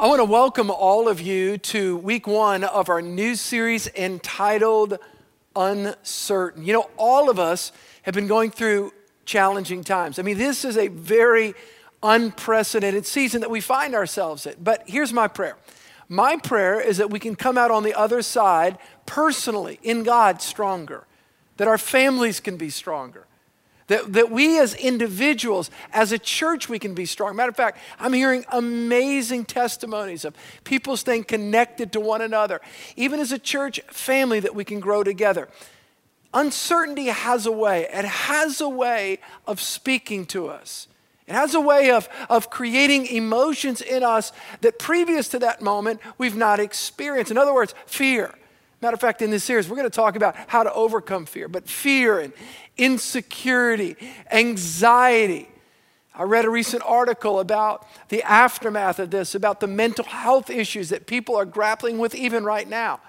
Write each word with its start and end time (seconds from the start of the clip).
I 0.00 0.06
want 0.06 0.20
to 0.20 0.24
welcome 0.24 0.70
all 0.70 1.08
of 1.08 1.20
you 1.20 1.58
to 1.58 1.98
week 1.98 2.26
one 2.26 2.64
of 2.64 2.88
our 2.88 3.02
new 3.02 3.34
series 3.34 3.86
entitled 3.88 4.98
Uncertain. 5.54 6.64
You 6.64 6.72
know, 6.72 6.90
all 6.96 7.28
of 7.28 7.38
us 7.38 7.70
have 8.04 8.14
been 8.14 8.26
going 8.26 8.50
through 8.50 8.94
challenging 9.26 9.84
times. 9.84 10.18
I 10.18 10.22
mean, 10.22 10.38
this 10.38 10.64
is 10.64 10.78
a 10.78 10.88
very 10.88 11.52
unprecedented 12.02 13.04
season 13.04 13.42
that 13.42 13.50
we 13.50 13.60
find 13.60 13.94
ourselves 13.94 14.46
in. 14.46 14.54
But 14.58 14.84
here's 14.86 15.12
my 15.12 15.28
prayer 15.28 15.58
my 16.08 16.38
prayer 16.38 16.80
is 16.80 16.96
that 16.96 17.10
we 17.10 17.18
can 17.18 17.36
come 17.36 17.58
out 17.58 17.70
on 17.70 17.82
the 17.82 17.92
other 17.92 18.22
side 18.22 18.78
personally 19.04 19.78
in 19.82 20.02
God 20.02 20.40
stronger, 20.40 21.06
that 21.58 21.68
our 21.68 21.76
families 21.76 22.40
can 22.40 22.56
be 22.56 22.70
stronger, 22.70 23.26
that, 23.90 24.12
that 24.12 24.30
we 24.30 24.60
as 24.60 24.74
individuals, 24.74 25.68
as 25.92 26.12
a 26.12 26.18
church, 26.18 26.68
we 26.68 26.78
can 26.78 26.94
be 26.94 27.04
strong. 27.04 27.34
Matter 27.34 27.50
of 27.50 27.56
fact, 27.56 27.76
I'm 27.98 28.12
hearing 28.12 28.44
amazing 28.52 29.46
testimonies 29.46 30.24
of 30.24 30.36
people 30.62 30.96
staying 30.96 31.24
connected 31.24 31.92
to 31.94 32.00
one 32.00 32.22
another, 32.22 32.60
even 32.94 33.18
as 33.18 33.32
a 33.32 33.38
church 33.38 33.80
family, 33.88 34.38
that 34.38 34.54
we 34.54 34.64
can 34.64 34.78
grow 34.78 35.02
together. 35.02 35.48
Uncertainty 36.32 37.06
has 37.06 37.46
a 37.46 37.50
way, 37.50 37.88
it 37.92 38.04
has 38.04 38.60
a 38.60 38.68
way 38.68 39.18
of 39.44 39.60
speaking 39.60 40.24
to 40.26 40.46
us. 40.46 40.86
It 41.26 41.34
has 41.34 41.54
a 41.54 41.60
way 41.60 41.90
of, 41.90 42.08
of 42.28 42.48
creating 42.48 43.06
emotions 43.06 43.80
in 43.80 44.04
us 44.04 44.30
that 44.60 44.78
previous 44.78 45.26
to 45.30 45.40
that 45.40 45.62
moment 45.62 46.00
we've 46.16 46.36
not 46.36 46.60
experienced. 46.60 47.32
In 47.32 47.38
other 47.38 47.54
words, 47.54 47.74
fear. 47.86 48.36
Matter 48.80 48.94
of 48.94 49.00
fact, 49.00 49.20
in 49.20 49.30
this 49.30 49.44
series, 49.44 49.68
we're 49.68 49.76
going 49.76 49.90
to 49.90 49.94
talk 49.94 50.16
about 50.16 50.34
how 50.46 50.62
to 50.62 50.72
overcome 50.72 51.26
fear, 51.26 51.48
but 51.48 51.68
fear 51.68 52.18
and 52.18 52.32
insecurity, 52.78 53.96
anxiety. 54.30 55.48
I 56.14 56.22
read 56.22 56.46
a 56.46 56.50
recent 56.50 56.82
article 56.86 57.40
about 57.40 57.86
the 58.08 58.22
aftermath 58.22 58.98
of 58.98 59.10
this, 59.10 59.34
about 59.34 59.60
the 59.60 59.66
mental 59.66 60.04
health 60.04 60.48
issues 60.48 60.88
that 60.88 61.06
people 61.06 61.36
are 61.36 61.44
grappling 61.44 61.98
with 61.98 62.14
even 62.14 62.42
right 62.42 62.68
now. 62.68 63.00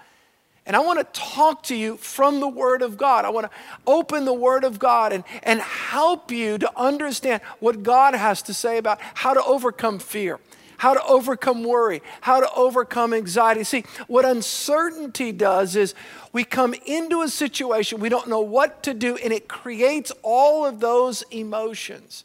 And 0.65 0.75
I 0.75 0.79
want 0.79 0.99
to 0.99 1.19
talk 1.19 1.63
to 1.63 1.75
you 1.75 1.97
from 1.97 2.39
the 2.39 2.47
Word 2.47 2.81
of 2.81 2.97
God. 2.97 3.25
I 3.25 3.29
want 3.29 3.49
to 3.49 3.57
open 3.87 4.25
the 4.25 4.33
Word 4.33 4.63
of 4.63 4.77
God 4.77 5.11
and, 5.11 5.23
and 5.41 5.59
help 5.59 6.31
you 6.31 6.57
to 6.59 6.71
understand 6.77 7.41
what 7.59 7.81
God 7.81 8.13
has 8.13 8.41
to 8.43 8.53
say 8.53 8.77
about 8.77 8.99
how 9.13 9.33
to 9.33 9.43
overcome 9.43 9.99
fear 9.99 10.39
how 10.81 10.95
to 10.95 11.03
overcome 11.03 11.63
worry, 11.63 12.01
how 12.21 12.39
to 12.39 12.51
overcome 12.55 13.13
anxiety. 13.13 13.63
See, 13.63 13.83
what 14.07 14.25
uncertainty 14.25 15.31
does 15.31 15.75
is 15.75 15.93
we 16.33 16.43
come 16.43 16.73
into 16.87 17.21
a 17.21 17.27
situation, 17.27 17.99
we 17.99 18.09
don't 18.09 18.27
know 18.27 18.41
what 18.41 18.81
to 18.81 18.95
do, 18.95 19.15
and 19.17 19.31
it 19.31 19.47
creates 19.47 20.11
all 20.23 20.65
of 20.65 20.79
those 20.79 21.21
emotions. 21.29 22.23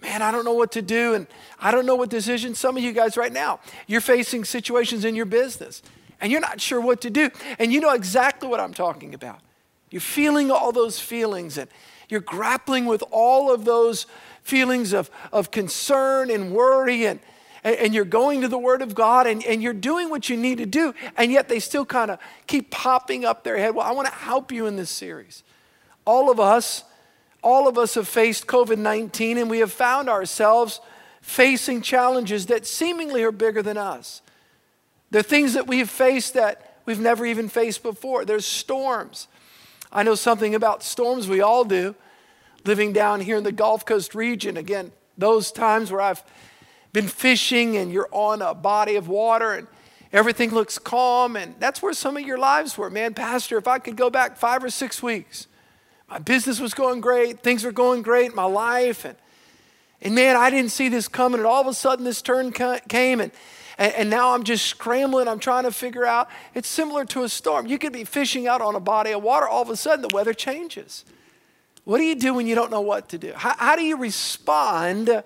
Man, 0.00 0.22
I 0.22 0.30
don't 0.30 0.44
know 0.44 0.52
what 0.52 0.70
to 0.72 0.80
do, 0.80 1.14
and 1.14 1.26
I 1.58 1.72
don't 1.72 1.84
know 1.84 1.96
what 1.96 2.08
decision. 2.08 2.54
Some 2.54 2.76
of 2.76 2.84
you 2.84 2.92
guys 2.92 3.16
right 3.16 3.32
now, 3.32 3.58
you're 3.88 4.00
facing 4.00 4.44
situations 4.44 5.04
in 5.04 5.16
your 5.16 5.26
business, 5.26 5.82
and 6.20 6.30
you're 6.30 6.40
not 6.40 6.60
sure 6.60 6.80
what 6.80 7.00
to 7.00 7.10
do, 7.10 7.30
and 7.58 7.72
you 7.72 7.80
know 7.80 7.94
exactly 7.94 8.48
what 8.48 8.60
I'm 8.60 8.74
talking 8.74 9.12
about. 9.12 9.40
You're 9.90 10.00
feeling 10.00 10.52
all 10.52 10.70
those 10.70 11.00
feelings, 11.00 11.58
and 11.58 11.68
you're 12.08 12.20
grappling 12.20 12.86
with 12.86 13.02
all 13.10 13.52
of 13.52 13.64
those 13.64 14.06
feelings 14.44 14.92
of, 14.92 15.10
of 15.32 15.50
concern 15.50 16.30
and 16.30 16.52
worry 16.52 17.06
and, 17.06 17.18
and, 17.64 17.76
and 17.76 17.94
you're 17.94 18.04
going 18.04 18.40
to 18.42 18.48
the 18.48 18.58
Word 18.58 18.82
of 18.82 18.94
God 18.94 19.26
and, 19.26 19.44
and 19.44 19.62
you're 19.62 19.72
doing 19.72 20.10
what 20.10 20.28
you 20.28 20.36
need 20.36 20.58
to 20.58 20.66
do, 20.66 20.94
and 21.16 21.32
yet 21.32 21.48
they 21.48 21.60
still 21.60 21.84
kind 21.84 22.10
of 22.10 22.18
keep 22.46 22.70
popping 22.70 23.24
up 23.24 23.44
their 23.44 23.56
head. 23.56 23.74
Well, 23.74 23.86
I 23.86 23.92
want 23.92 24.08
to 24.08 24.14
help 24.14 24.52
you 24.52 24.66
in 24.66 24.76
this 24.76 24.90
series. 24.90 25.42
All 26.04 26.30
of 26.30 26.40
us, 26.40 26.84
all 27.42 27.68
of 27.68 27.78
us 27.78 27.94
have 27.94 28.08
faced 28.08 28.46
COVID 28.46 28.78
19 28.78 29.38
and 29.38 29.50
we 29.50 29.58
have 29.58 29.72
found 29.72 30.08
ourselves 30.08 30.80
facing 31.20 31.82
challenges 31.82 32.46
that 32.46 32.66
seemingly 32.66 33.22
are 33.22 33.32
bigger 33.32 33.62
than 33.62 33.78
us. 33.78 34.22
There 35.10 35.20
are 35.20 35.24
things 35.24 35.54
that 35.54 35.66
we've 35.66 35.88
faced 35.88 36.34
that 36.34 36.78
we've 36.84 37.00
never 37.00 37.24
even 37.26 37.48
faced 37.48 37.82
before. 37.82 38.24
There's 38.24 38.46
storms. 38.46 39.28
I 39.92 40.02
know 40.02 40.14
something 40.14 40.54
about 40.54 40.82
storms, 40.82 41.28
we 41.28 41.40
all 41.40 41.64
do. 41.64 41.94
Living 42.64 42.92
down 42.92 43.20
here 43.20 43.36
in 43.36 43.44
the 43.44 43.52
Gulf 43.52 43.84
Coast 43.84 44.14
region, 44.14 44.56
again, 44.56 44.92
those 45.18 45.52
times 45.52 45.90
where 45.90 46.00
I've 46.00 46.22
been 46.92 47.08
fishing 47.08 47.76
and 47.76 47.92
you're 47.92 48.08
on 48.12 48.42
a 48.42 48.54
body 48.54 48.96
of 48.96 49.08
water 49.08 49.52
and 49.52 49.66
everything 50.12 50.50
looks 50.50 50.78
calm. 50.78 51.36
And 51.36 51.54
that's 51.58 51.82
where 51.82 51.92
some 51.92 52.16
of 52.16 52.22
your 52.22 52.38
lives 52.38 52.76
were. 52.76 52.90
Man, 52.90 53.14
Pastor, 53.14 53.56
if 53.58 53.66
I 53.66 53.78
could 53.78 53.96
go 53.96 54.10
back 54.10 54.36
five 54.36 54.62
or 54.62 54.70
six 54.70 55.02
weeks, 55.02 55.46
my 56.08 56.18
business 56.18 56.60
was 56.60 56.74
going 56.74 57.00
great, 57.00 57.40
things 57.40 57.64
were 57.64 57.72
going 57.72 58.02
great, 58.02 58.34
my 58.34 58.44
life. 58.44 59.04
And, 59.04 59.16
and 60.02 60.14
man, 60.14 60.36
I 60.36 60.50
didn't 60.50 60.70
see 60.70 60.88
this 60.88 61.08
coming. 61.08 61.40
And 61.40 61.46
all 61.46 61.62
of 61.62 61.66
a 61.66 61.74
sudden, 61.74 62.04
this 62.04 62.20
turn 62.20 62.52
came. 62.52 63.20
And, 63.20 63.32
and, 63.78 63.94
and 63.94 64.10
now 64.10 64.34
I'm 64.34 64.44
just 64.44 64.66
scrambling. 64.66 65.28
I'm 65.28 65.38
trying 65.38 65.64
to 65.64 65.72
figure 65.72 66.04
out. 66.04 66.28
It's 66.54 66.68
similar 66.68 67.06
to 67.06 67.22
a 67.22 67.28
storm. 67.28 67.66
You 67.66 67.78
could 67.78 67.94
be 67.94 68.04
fishing 68.04 68.46
out 68.46 68.60
on 68.60 68.74
a 68.74 68.80
body 68.80 69.12
of 69.12 69.22
water. 69.22 69.48
All 69.48 69.62
of 69.62 69.70
a 69.70 69.76
sudden, 69.76 70.02
the 70.02 70.14
weather 70.14 70.34
changes. 70.34 71.06
What 71.84 71.98
do 71.98 72.04
you 72.04 72.14
do 72.14 72.34
when 72.34 72.46
you 72.46 72.54
don't 72.54 72.70
know 72.70 72.82
what 72.82 73.08
to 73.08 73.18
do? 73.18 73.32
How, 73.34 73.56
how 73.56 73.76
do 73.76 73.82
you 73.82 73.96
respond? 73.96 75.24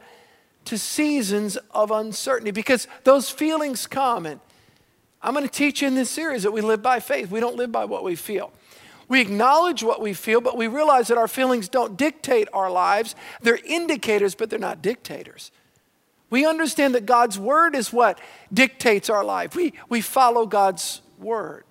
To 0.66 0.78
seasons 0.78 1.56
of 1.70 1.90
uncertainty 1.90 2.50
because 2.50 2.86
those 3.04 3.30
feelings 3.30 3.86
come. 3.86 4.26
And 4.26 4.40
I'm 5.22 5.32
going 5.32 5.46
to 5.46 5.52
teach 5.52 5.82
you 5.82 5.88
in 5.88 5.94
this 5.94 6.10
series 6.10 6.42
that 6.42 6.52
we 6.52 6.60
live 6.60 6.82
by 6.82 7.00
faith. 7.00 7.30
We 7.30 7.40
don't 7.40 7.56
live 7.56 7.72
by 7.72 7.84
what 7.84 8.04
we 8.04 8.14
feel. 8.14 8.52
We 9.08 9.20
acknowledge 9.20 9.82
what 9.82 10.00
we 10.00 10.12
feel, 10.12 10.40
but 10.40 10.56
we 10.56 10.66
realize 10.66 11.08
that 11.08 11.18
our 11.18 11.28
feelings 11.28 11.68
don't 11.68 11.96
dictate 11.96 12.48
our 12.52 12.70
lives. 12.70 13.14
They're 13.40 13.60
indicators, 13.64 14.34
but 14.34 14.50
they're 14.50 14.58
not 14.58 14.82
dictators. 14.82 15.52
We 16.28 16.44
understand 16.44 16.94
that 16.96 17.06
God's 17.06 17.38
word 17.38 17.76
is 17.76 17.92
what 17.92 18.20
dictates 18.52 19.08
our 19.08 19.24
life. 19.24 19.54
We, 19.54 19.74
we 19.88 20.00
follow 20.00 20.44
God's 20.44 21.02
word. 21.18 21.64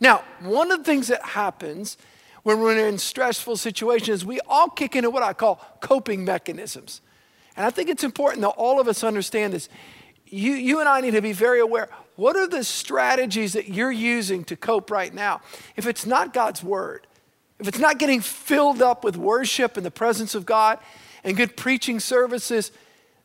Now, 0.00 0.24
one 0.40 0.72
of 0.72 0.78
the 0.78 0.84
things 0.84 1.06
that 1.08 1.24
happens 1.24 1.96
when 2.42 2.60
we're 2.60 2.88
in 2.88 2.98
stressful 2.98 3.56
situations 3.56 4.20
is 4.20 4.24
we 4.24 4.40
all 4.48 4.68
kick 4.68 4.96
into 4.96 5.10
what 5.10 5.22
I 5.22 5.32
call 5.32 5.60
coping 5.80 6.24
mechanisms. 6.24 7.00
And 7.56 7.64
I 7.66 7.70
think 7.70 7.88
it's 7.88 8.04
important 8.04 8.42
that 8.42 8.48
all 8.50 8.80
of 8.80 8.88
us 8.88 9.04
understand 9.04 9.52
this. 9.52 9.68
You, 10.26 10.52
you 10.52 10.80
and 10.80 10.88
I 10.88 11.00
need 11.00 11.12
to 11.12 11.22
be 11.22 11.32
very 11.32 11.60
aware. 11.60 11.88
What 12.16 12.36
are 12.36 12.46
the 12.46 12.64
strategies 12.64 13.52
that 13.52 13.68
you're 13.68 13.92
using 13.92 14.44
to 14.44 14.56
cope 14.56 14.90
right 14.90 15.12
now? 15.12 15.40
If 15.76 15.86
it's 15.86 16.06
not 16.06 16.32
God's 16.32 16.62
word, 16.62 17.06
if 17.60 17.68
it's 17.68 17.78
not 17.78 17.98
getting 17.98 18.20
filled 18.20 18.82
up 18.82 19.04
with 19.04 19.16
worship 19.16 19.76
and 19.76 19.86
the 19.86 19.90
presence 19.90 20.34
of 20.34 20.44
God 20.44 20.78
and 21.22 21.36
good 21.36 21.56
preaching 21.56 22.00
services, 22.00 22.72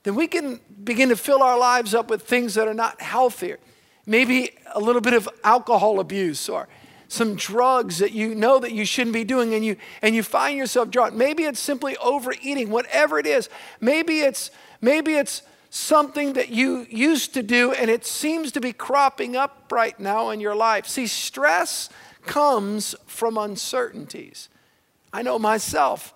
then 0.03 0.15
we 0.15 0.27
can 0.27 0.59
begin 0.83 1.09
to 1.09 1.15
fill 1.15 1.43
our 1.43 1.57
lives 1.57 1.93
up 1.93 2.09
with 2.09 2.23
things 2.23 2.53
that 2.55 2.67
are 2.67 2.73
not 2.73 3.01
healthier. 3.01 3.59
Maybe 4.05 4.51
a 4.73 4.79
little 4.79 5.01
bit 5.01 5.13
of 5.13 5.27
alcohol 5.43 5.99
abuse 5.99 6.47
or 6.49 6.67
some 7.09 7.35
drugs 7.35 7.97
that 7.97 8.11
you 8.11 8.35
know 8.35 8.59
that 8.59 8.71
you 8.71 8.85
shouldn't 8.85 9.15
be 9.15 9.23
doing 9.23 9.55
and 9.55 9.65
you 9.65 9.75
and 10.01 10.15
you 10.15 10.23
find 10.23 10.57
yourself 10.57 10.91
drunk. 10.91 11.15
Maybe 11.15 11.43
it's 11.43 11.59
simply 11.59 11.97
overeating 11.97 12.69
whatever 12.69 13.17
it 13.17 13.25
is. 13.25 13.49
Maybe 13.81 14.21
it's 14.21 14.51
maybe 14.79 15.15
it's 15.15 15.41
something 15.71 16.33
that 16.33 16.49
you 16.49 16.85
used 16.89 17.33
to 17.33 17.43
do 17.43 17.73
and 17.73 17.89
it 17.89 18.05
seems 18.05 18.51
to 18.51 18.61
be 18.61 18.71
cropping 18.71 19.35
up 19.35 19.65
right 19.71 19.99
now 19.99 20.29
in 20.29 20.39
your 20.39 20.55
life. 20.55 20.85
See 20.87 21.07
stress 21.07 21.89
comes 22.25 22.95
from 23.07 23.37
uncertainties. 23.37 24.47
I 25.11 25.23
know 25.23 25.39
myself. 25.39 26.13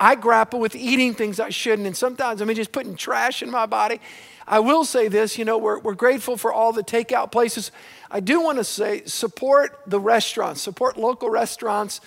I 0.00 0.16
grapple 0.16 0.58
with 0.58 0.74
eating 0.74 1.14
things 1.14 1.38
i 1.38 1.50
shouldn't 1.50 1.86
and 1.86 1.96
sometimes 1.96 2.42
i 2.42 2.44
mean 2.44 2.56
just 2.56 2.72
putting 2.72 2.96
trash 2.96 3.40
in 3.40 3.50
my 3.52 3.66
body 3.66 4.00
I 4.46 4.60
will 4.60 4.84
say 4.84 5.08
this 5.08 5.38
you 5.38 5.44
know, 5.44 5.58
we're, 5.58 5.78
we're 5.78 5.94
grateful 5.94 6.36
for 6.36 6.52
all 6.52 6.72
the 6.72 6.82
takeout 6.82 7.32
places. 7.32 7.70
I 8.10 8.20
do 8.20 8.40
want 8.40 8.58
to 8.58 8.64
say 8.64 9.04
support 9.04 9.80
the 9.86 10.00
restaurants, 10.00 10.60
support 10.60 10.96
local 10.96 11.30
restaurants 11.30 12.00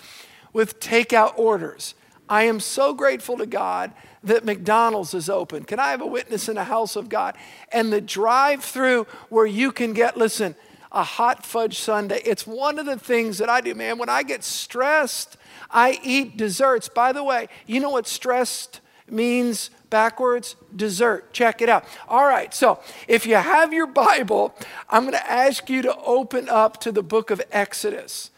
with 0.52 0.80
takeout 0.80 1.38
orders. 1.38 1.94
I 2.28 2.44
am 2.44 2.60
so 2.60 2.94
grateful 2.94 3.38
to 3.38 3.46
God 3.46 3.92
that 4.24 4.44
McDonald's 4.44 5.14
is 5.14 5.30
open. 5.30 5.64
Can 5.64 5.78
I 5.78 5.90
have 5.90 6.00
a 6.00 6.06
witness 6.06 6.48
in 6.48 6.56
the 6.56 6.64
house 6.64 6.96
of 6.96 7.08
God? 7.08 7.36
And 7.70 7.92
the 7.92 8.00
drive 8.00 8.64
through 8.64 9.06
where 9.28 9.46
you 9.46 9.70
can 9.70 9.92
get, 9.92 10.16
listen, 10.16 10.56
a 10.90 11.04
hot 11.04 11.44
fudge 11.44 11.78
sundae. 11.78 12.20
It's 12.24 12.46
one 12.46 12.78
of 12.78 12.86
the 12.86 12.98
things 12.98 13.38
that 13.38 13.48
I 13.48 13.60
do, 13.60 13.74
man. 13.74 13.98
When 13.98 14.08
I 14.08 14.22
get 14.22 14.42
stressed, 14.42 15.36
I 15.70 16.00
eat 16.02 16.36
desserts. 16.36 16.88
By 16.88 17.12
the 17.12 17.22
way, 17.22 17.48
you 17.66 17.80
know 17.80 17.90
what 17.90 18.08
stressed 18.08 18.80
means 19.08 19.70
backwards? 19.90 20.56
Dessert. 20.74 21.32
Check 21.32 21.62
it 21.62 21.68
out. 21.68 21.84
All 22.08 22.26
right, 22.26 22.52
so 22.54 22.80
if 23.08 23.26
you 23.26 23.36
have 23.36 23.72
your 23.72 23.86
Bible, 23.86 24.54
I'm 24.88 25.02
going 25.02 25.12
to 25.12 25.30
ask 25.30 25.68
you 25.70 25.82
to 25.82 25.96
open 25.96 26.48
up 26.48 26.80
to 26.80 26.92
the 26.92 27.02
book 27.02 27.30
of 27.30 27.42
Exodus. 27.50 28.30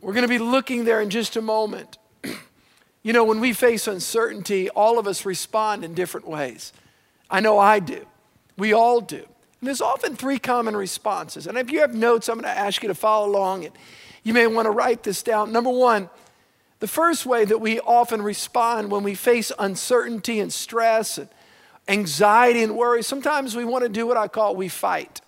We're 0.00 0.12
going 0.12 0.22
to 0.22 0.28
be 0.28 0.38
looking 0.38 0.84
there 0.84 1.00
in 1.00 1.10
just 1.10 1.36
a 1.36 1.42
moment. 1.42 1.98
you 3.02 3.12
know, 3.12 3.24
when 3.24 3.40
we 3.40 3.52
face 3.52 3.86
uncertainty, 3.86 4.70
all 4.70 4.98
of 4.98 5.06
us 5.06 5.24
respond 5.24 5.84
in 5.84 5.94
different 5.94 6.26
ways. 6.26 6.72
I 7.30 7.40
know 7.40 7.58
I 7.58 7.80
do. 7.80 8.06
We 8.56 8.72
all 8.72 9.00
do. 9.00 9.16
And 9.16 9.66
there's 9.66 9.82
often 9.82 10.16
three 10.16 10.38
common 10.38 10.74
responses. 10.74 11.46
And 11.46 11.58
if 11.58 11.70
you 11.70 11.80
have 11.80 11.94
notes, 11.94 12.28
I'm 12.28 12.36
going 12.36 12.44
to 12.44 12.58
ask 12.58 12.82
you 12.82 12.88
to 12.88 12.94
follow 12.94 13.28
along. 13.28 13.66
And 13.66 13.74
you 14.22 14.32
may 14.32 14.46
want 14.46 14.66
to 14.66 14.70
write 14.70 15.02
this 15.02 15.22
down. 15.22 15.52
Number 15.52 15.70
one, 15.70 16.08
the 16.80 16.88
first 16.88 17.24
way 17.24 17.44
that 17.44 17.58
we 17.58 17.78
often 17.80 18.20
respond 18.20 18.90
when 18.90 19.02
we 19.02 19.14
face 19.14 19.52
uncertainty 19.58 20.40
and 20.40 20.52
stress 20.52 21.18
and, 21.18 21.28
anxiety 21.90 22.62
and 22.62 22.76
worry, 22.76 23.02
sometimes 23.02 23.56
we 23.56 23.64
want 23.64 23.82
to 23.82 23.88
do 23.88 24.06
what 24.06 24.16
I 24.16 24.28
call 24.28 24.54
we 24.54 24.68
fight. 24.68 25.20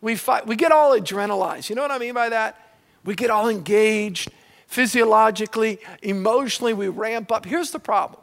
We 0.00 0.16
fight. 0.16 0.46
We 0.46 0.56
get 0.56 0.72
all 0.72 0.98
adrenalized. 0.98 1.70
You 1.70 1.76
know 1.76 1.82
what 1.82 1.90
I 1.90 1.98
mean 1.98 2.14
by 2.14 2.28
that? 2.28 2.60
We 3.04 3.14
get 3.14 3.30
all 3.30 3.48
engaged 3.48 4.30
physiologically, 4.66 5.78
emotionally, 6.02 6.74
we 6.74 6.88
ramp 6.88 7.30
up. 7.30 7.44
Here's 7.46 7.70
the 7.70 7.78
problem. 7.78 8.20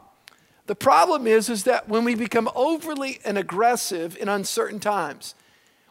The 0.66 0.74
problem 0.74 1.26
is, 1.26 1.48
is 1.48 1.64
that 1.64 1.88
when 1.88 2.04
we 2.04 2.14
become 2.14 2.50
overly 2.54 3.20
and 3.24 3.38
aggressive 3.38 4.16
in 4.18 4.28
uncertain 4.28 4.78
times, 4.78 5.34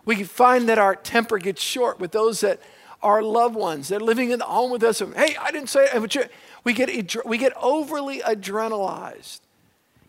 we 0.06 0.24
find 0.24 0.70
that 0.70 0.78
our 0.78 0.96
temper 0.96 1.40
gets 1.40 1.62
short 1.62 2.00
with 2.00 2.12
those 2.12 2.42
that 2.42 2.60
are 3.02 3.24
loved 3.24 3.56
ones 3.56 3.88
that 3.88 4.02
are 4.02 4.06
living 4.06 4.30
in 4.30 4.40
the 4.40 4.46
home 4.46 4.72
with 4.72 4.84
us. 4.84 5.02
And, 5.02 5.16
hey, 5.16 5.36
I 5.36 5.52
didn't 5.52 5.70
say 5.70 5.86
it. 5.86 6.32
We 6.64 6.74
get, 6.74 7.26
we 7.26 7.38
get 7.38 7.54
overly 7.56 8.20
adrenalized. 8.20 9.40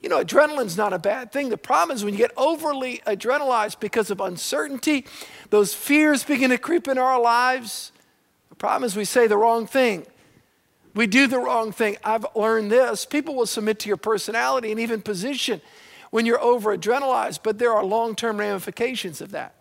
You 0.03 0.09
know, 0.09 0.23
adrenaline's 0.23 0.77
not 0.77 0.93
a 0.93 0.99
bad 0.99 1.33
thing. 1.33 1.49
The 1.49 1.57
problem 1.57 1.95
is 1.95 2.05
when 2.05 2.13
you 2.13 2.19
get 2.19 2.33
overly 2.37 3.03
adrenalized 3.07 3.79
because 3.79 4.11
of 4.11 4.21
uncertainty, 4.21 5.07
those 5.51 5.75
fears 5.75 6.25
begin 6.25 6.51
to 6.51 6.59
creep 6.59 6.89
into 6.89 7.01
our 7.01 7.21
lives. 7.21 7.93
The 8.51 8.57
problem 8.57 8.85
is 8.85 8.97
we 8.97 9.05
say 9.05 9.29
the 9.29 9.37
wrong 9.37 9.67
thing. 9.67 10.07
We 10.95 11.07
do 11.07 11.27
the 11.27 11.39
wrong 11.39 11.73
thing. 11.73 11.97
I've 12.05 12.27
learned 12.35 12.71
this. 12.71 13.07
People 13.07 13.35
will 13.35 13.47
submit 13.47 13.79
to 13.81 13.89
your 13.89 13.97
personality 13.97 14.71
and 14.73 14.81
even 14.81 15.01
position 15.01 15.63
when 16.11 16.27
you're 16.27 16.43
over 16.43 16.77
adrenalized, 16.77 17.41
but 17.43 17.59
there 17.59 17.73
are 17.73 17.85
long 17.85 18.15
term 18.15 18.39
ramifications 18.39 19.21
of 19.21 19.31
that. 19.31 19.55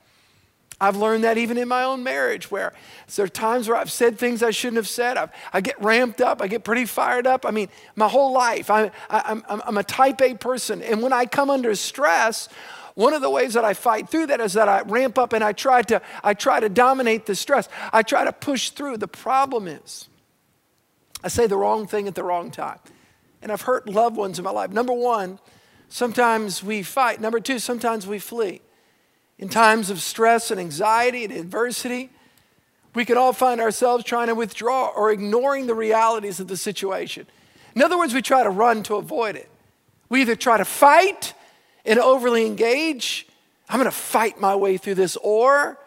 I've 0.82 0.98
learned 0.98 1.24
that 1.26 1.38
even 1.38 1.60
in 1.60 1.68
my 1.68 1.84
own 1.84 2.02
marriage, 2.04 2.50
where 2.50 2.74
there 3.16 3.26
are 3.26 3.30
times 3.30 3.70
where 3.70 3.78
I've 3.78 3.92
said 3.92 4.18
things 4.18 4.42
I 4.42 4.50
shouldn't 4.50 4.78
have 4.78 4.88
said. 4.88 5.16
I've, 5.16 5.30
i 5.54 5.62
get 5.62 5.80
ramped 5.80 6.22
up. 6.22 6.42
I 6.42 6.48
get 6.48 6.64
pretty 6.64 6.86
fired 6.86 7.28
up. 7.28 7.46
I 7.46 7.52
mean, 7.52 7.70
my 7.96 8.08
whole 8.08 8.34
life, 8.34 8.72
I, 8.72 8.90
I, 9.08 9.22
I'm, 9.28 9.44
I'm 9.48 9.78
a 9.78 9.84
type 9.84 10.22
A 10.22 10.34
person. 10.34 10.82
And 10.82 11.04
when 11.04 11.14
I 11.14 11.28
come 11.28 11.52
under 11.52 11.76
stress, 11.76 12.50
one 12.96 13.14
of 13.14 13.22
the 13.22 13.30
ways 13.30 13.54
that 13.54 13.64
I 13.64 13.76
fight 13.76 14.10
through 14.10 14.26
that 14.28 14.42
is 14.42 14.54
that 14.54 14.68
I 14.68 14.82
ramp 14.82 15.20
up 15.20 15.34
and 15.34 15.44
I 15.44 15.54
try 15.54 15.84
to, 15.84 16.02
I 16.24 16.34
try 16.34 16.60
to 16.60 16.68
dominate 16.68 17.28
the 17.28 17.36
stress. 17.36 17.70
I 17.94 18.02
try 18.02 18.26
to 18.26 18.34
push 18.34 18.72
through. 18.72 18.98
The 18.98 19.08
problem 19.08 19.68
is, 19.68 20.10
I 21.24 21.28
say 21.28 21.46
the 21.46 21.58
wrong 21.58 21.86
thing 21.86 22.08
at 22.08 22.16
the 22.16 22.24
wrong 22.24 22.50
time. 22.50 22.80
And 23.44 23.52
I've 23.52 23.62
hurt 23.62 23.88
loved 23.88 24.18
ones 24.18 24.40
in 24.40 24.44
my 24.44 24.52
life. 24.52 24.72
Number 24.72 24.94
one, 24.94 25.38
sometimes 25.90 26.64
we 26.64 26.82
fight. 26.82 27.22
Number 27.22 27.40
two, 27.40 27.60
sometimes 27.60 28.08
we 28.08 28.18
flee. 28.18 28.62
In 29.42 29.50
times 29.50 29.90
of 29.90 30.02
stress 30.02 30.52
and 30.52 30.60
anxiety 30.60 31.26
and 31.26 31.34
adversity, 31.34 32.12
we 32.94 33.06
can 33.06 33.18
all 33.18 33.34
find 33.34 33.60
ourselves 33.60 34.04
trying 34.04 34.28
to 34.28 34.36
withdraw 34.36 34.88
or 34.96 35.12
ignoring 35.12 35.66
the 35.66 35.74
realities 35.74 36.40
of 36.40 36.48
the 36.48 36.56
situation. 36.56 37.26
In 37.76 37.82
other 37.82 37.98
words, 37.98 38.14
we 38.14 38.22
try 38.22 38.44
to 38.44 38.50
run 38.50 38.84
to 38.84 38.96
avoid 38.96 39.36
it. 39.36 39.50
We 40.10 40.22
either 40.22 40.36
try 40.36 40.58
to 40.58 40.66
fight 40.66 41.34
and 41.86 41.98
overly 41.98 42.46
engage, 42.46 43.28
I'm 43.68 43.78
going 43.78 43.86
to 43.86 43.92
fight 43.92 44.40
my 44.40 44.56
way 44.56 44.78
through 44.78 44.96
this, 44.96 45.18
or, 45.18 45.80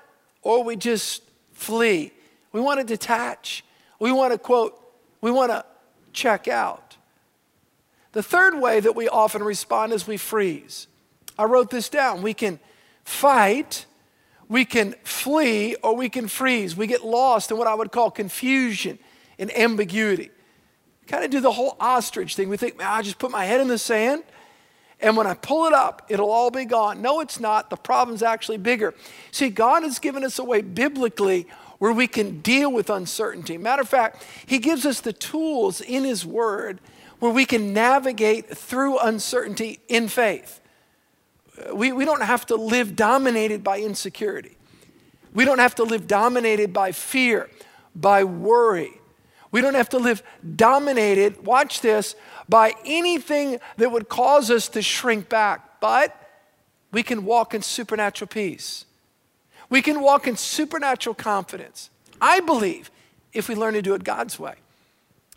or 0.42 0.64
we 0.64 0.74
just 0.74 1.22
flee. 1.52 2.10
We 2.50 2.60
want 2.60 2.80
to 2.80 2.86
detach. 2.86 3.64
We 4.00 4.10
want 4.10 4.32
to 4.32 4.38
quote 4.38 4.80
we 5.20 5.30
want 5.30 5.52
to 5.52 5.64
check 6.12 6.48
out. 6.48 6.98
The 8.12 8.22
third 8.22 8.60
way 8.60 8.80
that 8.80 8.94
we 8.94 9.08
often 9.08 9.42
respond 9.42 9.92
is 9.92 10.06
we 10.06 10.18
freeze. 10.18 10.86
I 11.38 11.44
wrote 11.44 11.70
this 11.70 11.88
down. 11.88 12.20
We 12.20 12.34
can 12.34 12.60
fight, 13.04 13.86
we 14.48 14.64
can 14.64 14.94
flee, 15.04 15.76
or 15.82 15.96
we 15.96 16.08
can 16.08 16.28
freeze. 16.28 16.76
We 16.76 16.86
get 16.86 17.04
lost 17.04 17.50
in 17.50 17.56
what 17.56 17.66
I 17.66 17.74
would 17.74 17.92
call 17.92 18.10
confusion 18.10 18.98
and 19.38 19.56
ambiguity. 19.56 20.30
Kind 21.06 21.24
of 21.24 21.30
do 21.30 21.40
the 21.40 21.52
whole 21.52 21.76
ostrich 21.80 22.34
thing. 22.34 22.48
We 22.48 22.56
think, 22.56 22.78
man, 22.78 22.88
I 22.88 23.02
just 23.02 23.18
put 23.18 23.30
my 23.30 23.44
head 23.44 23.60
in 23.60 23.68
the 23.68 23.78
sand, 23.78 24.22
and 25.00 25.16
when 25.16 25.26
I 25.26 25.34
pull 25.34 25.66
it 25.66 25.72
up, 25.72 26.06
it'll 26.08 26.30
all 26.30 26.50
be 26.50 26.64
gone. 26.64 27.02
No, 27.02 27.20
it's 27.20 27.40
not. 27.40 27.68
The 27.68 27.76
problem's 27.76 28.22
actually 28.22 28.58
bigger. 28.58 28.94
See, 29.30 29.50
God 29.50 29.82
has 29.82 29.98
given 29.98 30.24
us 30.24 30.38
a 30.38 30.44
way 30.44 30.62
biblically 30.62 31.46
where 31.78 31.92
we 31.92 32.06
can 32.06 32.40
deal 32.40 32.72
with 32.72 32.88
uncertainty. 32.88 33.58
Matter 33.58 33.82
of 33.82 33.88
fact, 33.88 34.24
He 34.46 34.58
gives 34.58 34.86
us 34.86 35.00
the 35.00 35.12
tools 35.12 35.80
in 35.80 36.04
His 36.04 36.24
Word 36.24 36.80
where 37.18 37.32
we 37.32 37.44
can 37.44 37.72
navigate 37.72 38.56
through 38.56 38.98
uncertainty 38.98 39.80
in 39.88 40.08
faith. 40.08 40.60
We, 41.72 41.92
we 41.92 42.04
don't 42.04 42.22
have 42.22 42.46
to 42.46 42.56
live 42.56 42.96
dominated 42.96 43.62
by 43.62 43.80
insecurity. 43.80 44.56
We 45.32 45.44
don't 45.44 45.58
have 45.58 45.74
to 45.76 45.84
live 45.84 46.06
dominated 46.06 46.72
by 46.72 46.92
fear, 46.92 47.50
by 47.94 48.24
worry. 48.24 49.00
We 49.50 49.60
don't 49.60 49.74
have 49.74 49.88
to 49.90 49.98
live 49.98 50.22
dominated, 50.56 51.44
watch 51.44 51.80
this, 51.80 52.16
by 52.48 52.74
anything 52.84 53.60
that 53.76 53.92
would 53.92 54.08
cause 54.08 54.50
us 54.50 54.68
to 54.70 54.82
shrink 54.82 55.28
back. 55.28 55.80
But 55.80 56.16
we 56.92 57.02
can 57.02 57.24
walk 57.24 57.54
in 57.54 57.62
supernatural 57.62 58.28
peace. 58.28 58.84
We 59.70 59.82
can 59.82 60.00
walk 60.00 60.26
in 60.26 60.36
supernatural 60.36 61.14
confidence. 61.14 61.90
I 62.20 62.40
believe 62.40 62.90
if 63.32 63.48
we 63.48 63.54
learn 63.54 63.74
to 63.74 63.82
do 63.82 63.94
it 63.94 64.04
God's 64.04 64.38
way. 64.38 64.54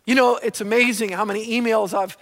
You 0.06 0.16
know, 0.16 0.38
it's 0.38 0.62
amazing 0.62 1.10
how 1.10 1.26
many 1.26 1.60
emails 1.60 1.94
I've 1.94 2.18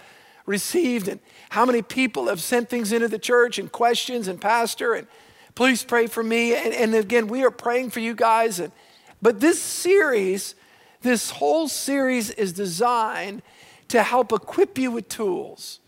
received 0.46 1.08
and 1.08 1.20
how 1.50 1.66
many 1.66 1.82
people 1.82 2.28
have 2.28 2.40
sent 2.40 2.68
things 2.68 2.92
into 2.92 3.08
the 3.08 3.18
church 3.18 3.58
and 3.58 3.70
questions 3.70 4.28
and 4.28 4.40
pastor 4.40 4.94
and 4.94 5.06
please 5.54 5.82
pray 5.82 6.06
for 6.06 6.22
me. 6.22 6.54
And, 6.54 6.72
and 6.72 6.94
again, 6.94 7.26
we 7.26 7.44
are 7.44 7.50
praying 7.50 7.90
for 7.90 8.00
you 8.00 8.14
guys. 8.14 8.60
And, 8.60 8.72
but 9.20 9.40
this 9.40 9.60
series, 9.60 10.54
this 11.02 11.30
whole 11.30 11.66
series 11.66 12.30
is 12.30 12.52
designed 12.52 13.42
to 13.88 14.02
help 14.02 14.32
equip 14.32 14.78
you 14.78 14.92
with 14.92 15.08
tools. 15.08 15.80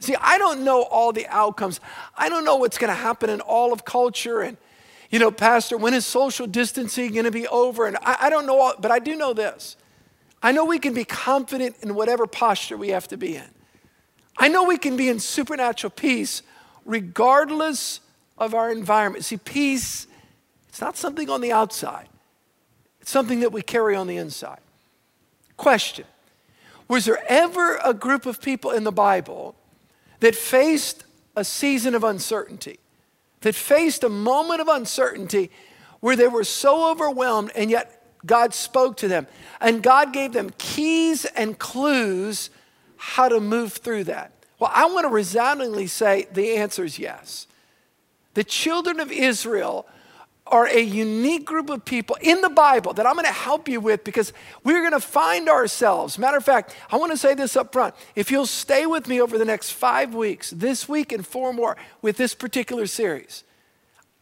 See, 0.00 0.16
I 0.20 0.36
don't 0.36 0.64
know 0.64 0.82
all 0.82 1.12
the 1.12 1.26
outcomes. 1.28 1.80
I 2.16 2.28
don't 2.28 2.44
know 2.44 2.56
what's 2.56 2.76
going 2.76 2.90
to 2.90 2.96
happen 2.96 3.30
in 3.30 3.40
all 3.40 3.72
of 3.72 3.84
culture 3.84 4.42
and 4.42 4.56
you 5.12 5.18
know, 5.18 5.30
Pastor, 5.30 5.76
when 5.76 5.92
is 5.92 6.06
social 6.06 6.46
distancing 6.46 7.12
going 7.12 7.26
to 7.26 7.30
be 7.30 7.46
over? 7.46 7.86
And 7.86 7.98
I, 7.98 8.16
I 8.22 8.30
don't 8.30 8.46
know, 8.46 8.58
all, 8.58 8.74
but 8.80 8.90
I 8.90 8.98
do 8.98 9.14
know 9.14 9.34
this. 9.34 9.76
I 10.42 10.52
know 10.52 10.64
we 10.64 10.78
can 10.78 10.94
be 10.94 11.04
confident 11.04 11.76
in 11.82 11.94
whatever 11.94 12.26
posture 12.26 12.78
we 12.78 12.88
have 12.88 13.06
to 13.08 13.18
be 13.18 13.36
in. 13.36 13.50
I 14.36 14.48
know 14.48 14.64
we 14.64 14.78
can 14.78 14.96
be 14.96 15.08
in 15.08 15.18
supernatural 15.18 15.90
peace 15.90 16.42
regardless 16.84 18.00
of 18.38 18.54
our 18.54 18.72
environment. 18.72 19.24
See, 19.24 19.36
peace, 19.36 20.06
it's 20.68 20.80
not 20.80 20.96
something 20.96 21.30
on 21.30 21.40
the 21.40 21.52
outside, 21.52 22.08
it's 23.00 23.10
something 23.10 23.40
that 23.40 23.52
we 23.52 23.62
carry 23.62 23.94
on 23.94 24.06
the 24.06 24.16
inside. 24.16 24.60
Question 25.56 26.06
Was 26.88 27.04
there 27.04 27.22
ever 27.28 27.78
a 27.84 27.94
group 27.94 28.26
of 28.26 28.40
people 28.40 28.70
in 28.70 28.84
the 28.84 28.92
Bible 28.92 29.54
that 30.20 30.34
faced 30.34 31.04
a 31.36 31.44
season 31.44 31.94
of 31.94 32.04
uncertainty? 32.04 32.78
that 33.42 33.54
faced 33.54 34.02
a 34.02 34.08
moment 34.08 34.60
of 34.60 34.68
uncertainty 34.68 35.50
where 36.00 36.16
they 36.16 36.28
were 36.28 36.44
so 36.44 36.90
overwhelmed, 36.90 37.52
and 37.54 37.70
yet 37.70 38.02
God 38.24 38.54
spoke 38.54 38.96
to 38.98 39.08
them. 39.08 39.26
And 39.60 39.82
God 39.82 40.12
gave 40.12 40.32
them 40.32 40.50
keys 40.58 41.24
and 41.24 41.58
clues 41.58 42.50
how 43.02 43.28
to 43.28 43.40
move 43.40 43.72
through 43.72 44.04
that. 44.04 44.30
Well, 44.60 44.70
I 44.72 44.86
want 44.86 45.06
to 45.06 45.08
resoundingly 45.08 45.88
say 45.88 46.28
the 46.32 46.54
answer 46.54 46.84
is 46.84 47.00
yes. 47.00 47.48
The 48.34 48.44
children 48.44 49.00
of 49.00 49.10
Israel 49.10 49.88
are 50.46 50.68
a 50.68 50.80
unique 50.80 51.44
group 51.44 51.68
of 51.68 51.84
people 51.84 52.16
in 52.20 52.42
the 52.42 52.48
Bible 52.48 52.92
that 52.92 53.04
I'm 53.04 53.14
going 53.14 53.26
to 53.26 53.32
help 53.32 53.68
you 53.68 53.80
with 53.80 54.04
because 54.04 54.32
we're 54.62 54.82
going 54.82 54.92
to 54.92 55.00
find 55.00 55.48
ourselves. 55.48 56.16
Matter 56.16 56.36
of 56.36 56.44
fact, 56.44 56.76
I 56.92 56.96
want 56.96 57.10
to 57.10 57.18
say 57.18 57.34
this 57.34 57.56
up 57.56 57.72
front. 57.72 57.96
If 58.14 58.30
you'll 58.30 58.46
stay 58.46 58.86
with 58.86 59.08
me 59.08 59.20
over 59.20 59.36
the 59.36 59.44
next 59.44 59.72
five 59.72 60.14
weeks, 60.14 60.50
this 60.50 60.88
week 60.88 61.10
and 61.10 61.26
four 61.26 61.52
more, 61.52 61.76
with 62.02 62.16
this 62.16 62.36
particular 62.36 62.86
series, 62.86 63.42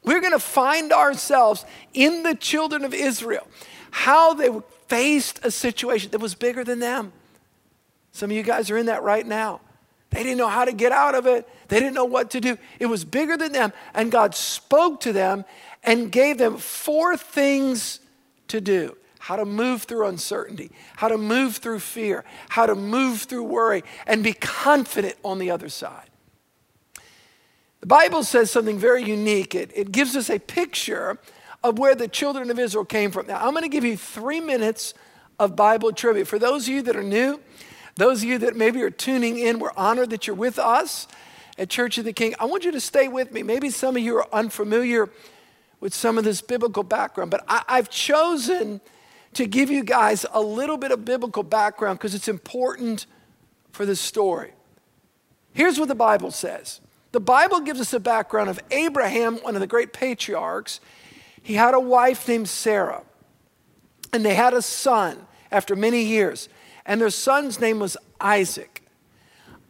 we're 0.02 0.20
going 0.20 0.32
to 0.32 0.38
find 0.38 0.90
ourselves 0.90 1.66
in 1.92 2.22
the 2.22 2.34
children 2.34 2.87
of 2.87 2.94
Israel, 2.94 3.46
how 3.90 4.32
they 4.32 4.49
faced 4.88 5.38
a 5.44 5.50
situation 5.50 6.12
that 6.12 6.20
was 6.20 6.34
bigger 6.34 6.64
than 6.64 6.78
them. 6.78 7.12
Some 8.12 8.31
of 8.31 8.37
you 8.37 8.43
guys 8.43 8.71
are 8.71 8.76
in 8.76 8.87
that 8.87 9.02
right 9.02 9.26
now. 9.26 9.61
They 10.11 10.23
didn't 10.23 10.38
know 10.38 10.49
how 10.49 10.64
to 10.64 10.73
get 10.73 10.90
out 10.93 11.14
of 11.14 11.26
it. 11.26 11.49
They 11.69 11.79
didn't 11.79 11.95
know 11.95 12.05
what 12.05 12.31
to 12.31 12.40
do. 12.40 12.59
It 12.81 12.87
was 12.87 13.05
bigger 13.05 13.37
than 13.37 13.52
them. 13.52 13.73
And 13.95 14.11
God 14.11 14.35
spoke 14.35 15.00
to 15.02 15.12
them 15.12 15.45
and 15.85 16.11
gave 16.11 16.37
them 16.38 16.57
four 16.57 17.17
things 17.17 18.00
to 18.49 18.61
do 18.61 18.97
how 19.21 19.37
to 19.37 19.45
move 19.45 19.83
through 19.83 20.07
uncertainty, 20.07 20.71
how 20.97 21.07
to 21.07 21.19
move 21.19 21.59
through 21.59 21.79
fear, 21.79 22.25
how 22.49 22.64
to 22.64 22.75
move 22.75 23.21
through 23.21 23.45
worry, 23.45 23.85
and 24.07 24.25
be 24.25 24.33
confident 24.33 25.14
on 25.23 25.38
the 25.38 25.50
other 25.50 25.69
side. 25.69 26.09
The 27.81 27.87
Bible 27.87 28.25
says 28.25 28.50
something 28.50 28.79
very 28.79 29.05
unique. 29.05 29.55
It, 29.55 29.73
it 29.75 29.93
gives 29.93 30.17
us 30.17 30.31
a 30.31 30.38
picture 30.38 31.19
of 31.62 31.79
where 31.79 31.95
the 31.95 32.09
children 32.09 32.50
of 32.50 32.59
Israel 32.59 32.87
came 32.87 33.11
from. 33.11 33.26
Now, 33.26 33.45
I'm 33.45 33.52
going 33.52 33.62
to 33.62 33.69
give 33.69 33.85
you 33.85 33.97
three 33.97 34.40
minutes 34.40 34.95
of 35.38 35.55
Bible 35.55 35.93
trivia. 35.93 36.25
For 36.25 36.38
those 36.38 36.67
of 36.67 36.75
you 36.75 36.83
that 36.83 36.97
are 36.97 37.02
new, 37.02 37.40
those 37.97 38.23
of 38.23 38.28
you 38.28 38.38
that 38.38 38.56
maybe 38.56 38.82
are 38.82 38.90
tuning 38.90 39.38
in, 39.38 39.59
we're 39.59 39.73
honored 39.76 40.11
that 40.11 40.26
you're 40.26 40.37
with 40.37 40.59
us 40.59 41.06
at 41.59 41.68
Church 41.68 41.99
of 41.99 42.04
the 42.04 42.12
King. 42.12 42.35
I 42.38 42.47
want 42.47 42.64
you 42.64 42.73
to 42.73 42.80
stay 42.80 43.09
with 43.09 43.32
me. 43.32 43.42
Maybe 43.42 43.70
some 43.70 43.97
of 43.97 44.02
you 44.02 44.16
are 44.16 44.26
unfamiliar 44.32 45.11
with 45.80 45.94
some 45.94 46.18
of 46.18 46.25
this 46.25 46.40
biblical 46.40 46.82
background, 46.82 47.30
but 47.30 47.44
I, 47.49 47.62
I've 47.68 47.90
chosen 47.90 48.80
to 49.35 49.47
give 49.47 49.70
you 49.70 49.85
guys 49.85 50.26
a 50.32 50.40
little 50.40 50.76
bit 50.76 50.90
of 50.90 51.04
biblical 51.04 51.42
background 51.42 51.99
because 51.99 52.14
it's 52.14 52.28
important 52.28 53.06
for 53.73 53.87
this 53.87 54.00
story. 54.00 54.52
Here's 55.52 55.78
what 55.78 55.88
the 55.88 55.94
Bible 55.94 56.30
says 56.30 56.80
The 57.12 57.20
Bible 57.20 57.61
gives 57.61 57.80
us 57.80 57.92
a 57.92 58.00
background 58.00 58.50
of 58.50 58.61
Abraham, 58.70 59.37
one 59.38 59.54
of 59.54 59.61
the 59.61 59.66
great 59.66 59.92
patriarchs. 59.92 60.80
He 61.42 61.54
had 61.54 61.75
a 61.75 61.80
wife 61.80 62.28
named 62.28 62.49
Sarah, 62.49 63.02
and 64.12 64.25
they 64.25 64.35
had 64.35 64.52
a 64.52 64.62
son 64.62 65.26
after 65.50 65.75
many 65.75 66.02
years, 66.02 66.49
and 66.87 67.00
their 67.00 67.10
son's 67.10 67.60
name 67.60 67.78
was 67.78 67.96
Isaac. 68.20 68.82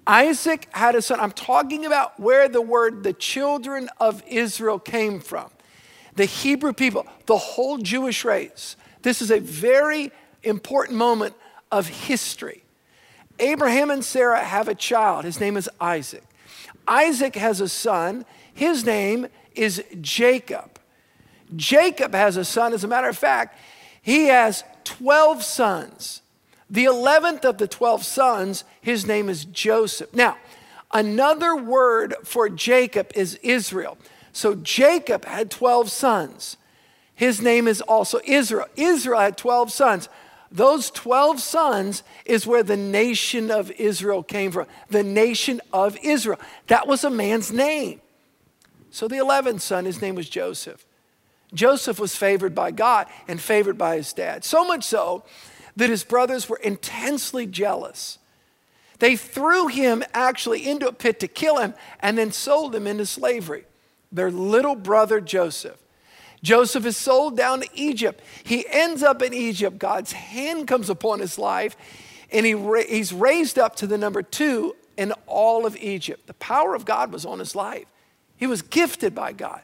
Isaac 0.07 0.69
had 0.73 0.95
a 0.95 1.03
son. 1.03 1.21
I'm 1.21 1.33
talking 1.33 1.85
about 1.85 2.19
where 2.19 2.49
the 2.49 2.63
word 2.63 3.03
the 3.03 3.13
children 3.13 3.89
of 4.01 4.23
Israel 4.27 4.79
came 4.79 5.21
from. 5.21 5.51
The 6.17 6.25
Hebrew 6.25 6.73
people, 6.73 7.07
the 7.27 7.39
whole 7.39 7.79
Jewish 7.79 8.25
race. 8.25 8.77
This 9.03 9.23
is 9.23 9.31
a 9.31 9.39
very 9.39 10.11
important 10.43 10.99
moment 10.99 11.35
of 11.71 11.87
history. 11.87 12.65
Abraham 13.39 13.91
and 13.91 14.05
Sarah 14.05 14.43
have 14.43 14.69
a 14.69 14.75
child. 14.75 15.25
His 15.25 15.41
name 15.41 15.57
is 15.57 15.69
Isaac. 15.81 16.25
Isaac 16.87 17.37
has 17.37 17.61
a 17.61 17.69
son. 17.69 18.27
His 18.53 18.85
name 18.85 19.29
is 19.55 19.83
Jacob. 20.01 20.79
Jacob 21.57 22.15
has 22.15 22.37
a 22.37 22.45
son. 22.45 22.73
As 22.73 22.85
a 22.85 22.89
matter 22.89 23.09
of 23.09 23.17
fact, 23.17 23.57
he 24.03 24.27
has 24.27 24.65
12 24.85 25.43
sons. 25.43 26.20
The 26.71 26.85
11th 26.85 27.45
of 27.45 27.59
the 27.59 27.67
12 27.67 28.05
sons, 28.05 28.65
his 28.81 29.05
name 29.05 29.29
is 29.29 29.45
Joseph. 29.45 30.15
Now, 30.15 30.37
another 30.93 31.57
word 31.57 32.15
for 32.23 32.49
Jacob 32.49 33.11
is 33.17 33.35
Israel. 33.43 33.99
So 34.33 34.55
Jacob 34.55 35.25
had 35.25 35.51
12 35.51 35.91
sons. 35.91 36.57
His 37.15 37.43
name 37.43 37.67
is 37.67 37.81
also 37.81 38.21
Israel. 38.25 38.67
Israel 38.77 39.21
had 39.21 39.37
12 39.37 39.73
sons. 39.73 40.09
Those 40.53 40.91
12 40.93 41.41
sons 41.41 42.03
is 42.25 42.47
where 42.47 42.63
the 42.63 42.77
nation 42.77 43.51
of 43.51 43.71
Israel 43.73 44.23
came 44.23 44.53
from. 44.53 44.67
The 44.89 45.03
nation 45.03 45.61
of 45.73 45.99
Israel. 46.03 46.39
That 46.69 46.87
was 46.87 47.03
a 47.03 47.11
man's 47.11 47.53
name. 47.53 48.01
So 48.91 49.09
the 49.09 49.17
11th 49.17 49.61
son, 49.61 49.85
his 49.85 50.01
name 50.01 50.15
was 50.15 50.29
Joseph. 50.29 50.87
Joseph 51.53 51.99
was 51.99 52.15
favored 52.15 52.55
by 52.55 52.71
God 52.71 53.09
and 53.27 53.41
favored 53.41 53.77
by 53.77 53.97
his 53.97 54.13
dad. 54.13 54.45
So 54.45 54.65
much 54.65 54.85
so 54.85 55.25
that 55.81 55.89
his 55.89 56.05
brothers 56.05 56.47
were 56.47 56.59
intensely 56.59 57.47
jealous. 57.47 58.19
They 58.99 59.17
threw 59.17 59.69
him 59.69 60.05
actually 60.13 60.69
into 60.69 60.87
a 60.87 60.93
pit 60.93 61.21
to 61.21 61.27
kill 61.27 61.57
him 61.57 61.73
and 62.01 62.19
then 62.19 62.33
sold 62.33 62.75
him 62.75 62.87
into 62.87 63.07
slavery. 63.07 63.65
Their 64.13 64.31
little 64.31 64.75
brother 64.75 65.23
Joseph. 65.23 65.79
Joseph 66.43 66.85
is 66.85 66.99
sold 66.99 67.35
down 67.35 67.63
to 67.63 67.69
Egypt. 67.73 68.21
He 68.45 68.67
ends 68.69 69.03
up 69.03 69.23
in 69.23 69.33
Egypt. 69.33 69.79
God's 69.79 70.13
hand 70.13 70.69
comes 70.69 70.91
upon 70.91 71.21
his 71.21 71.39
life, 71.39 71.79
and 72.31 72.45
he 72.45 72.55
he's 72.87 73.15
raised 73.15 73.59
up 73.59 73.75
to 73.77 73.87
the 73.87 73.97
number 73.97 74.23
two 74.23 74.77
in 74.99 75.15
all 75.27 75.65
of 75.65 75.79
Egypt. 75.79 76.27
The 76.27 76.35
power 76.35 76.75
of 76.75 76.85
God 76.85 77.11
was 77.11 77.25
on 77.25 77.39
his 77.39 77.57
life. 77.57 77.87
He 78.37 78.47
was 78.47 78.61
gifted 78.61 79.15
by 79.15 79.33
God. 79.33 79.63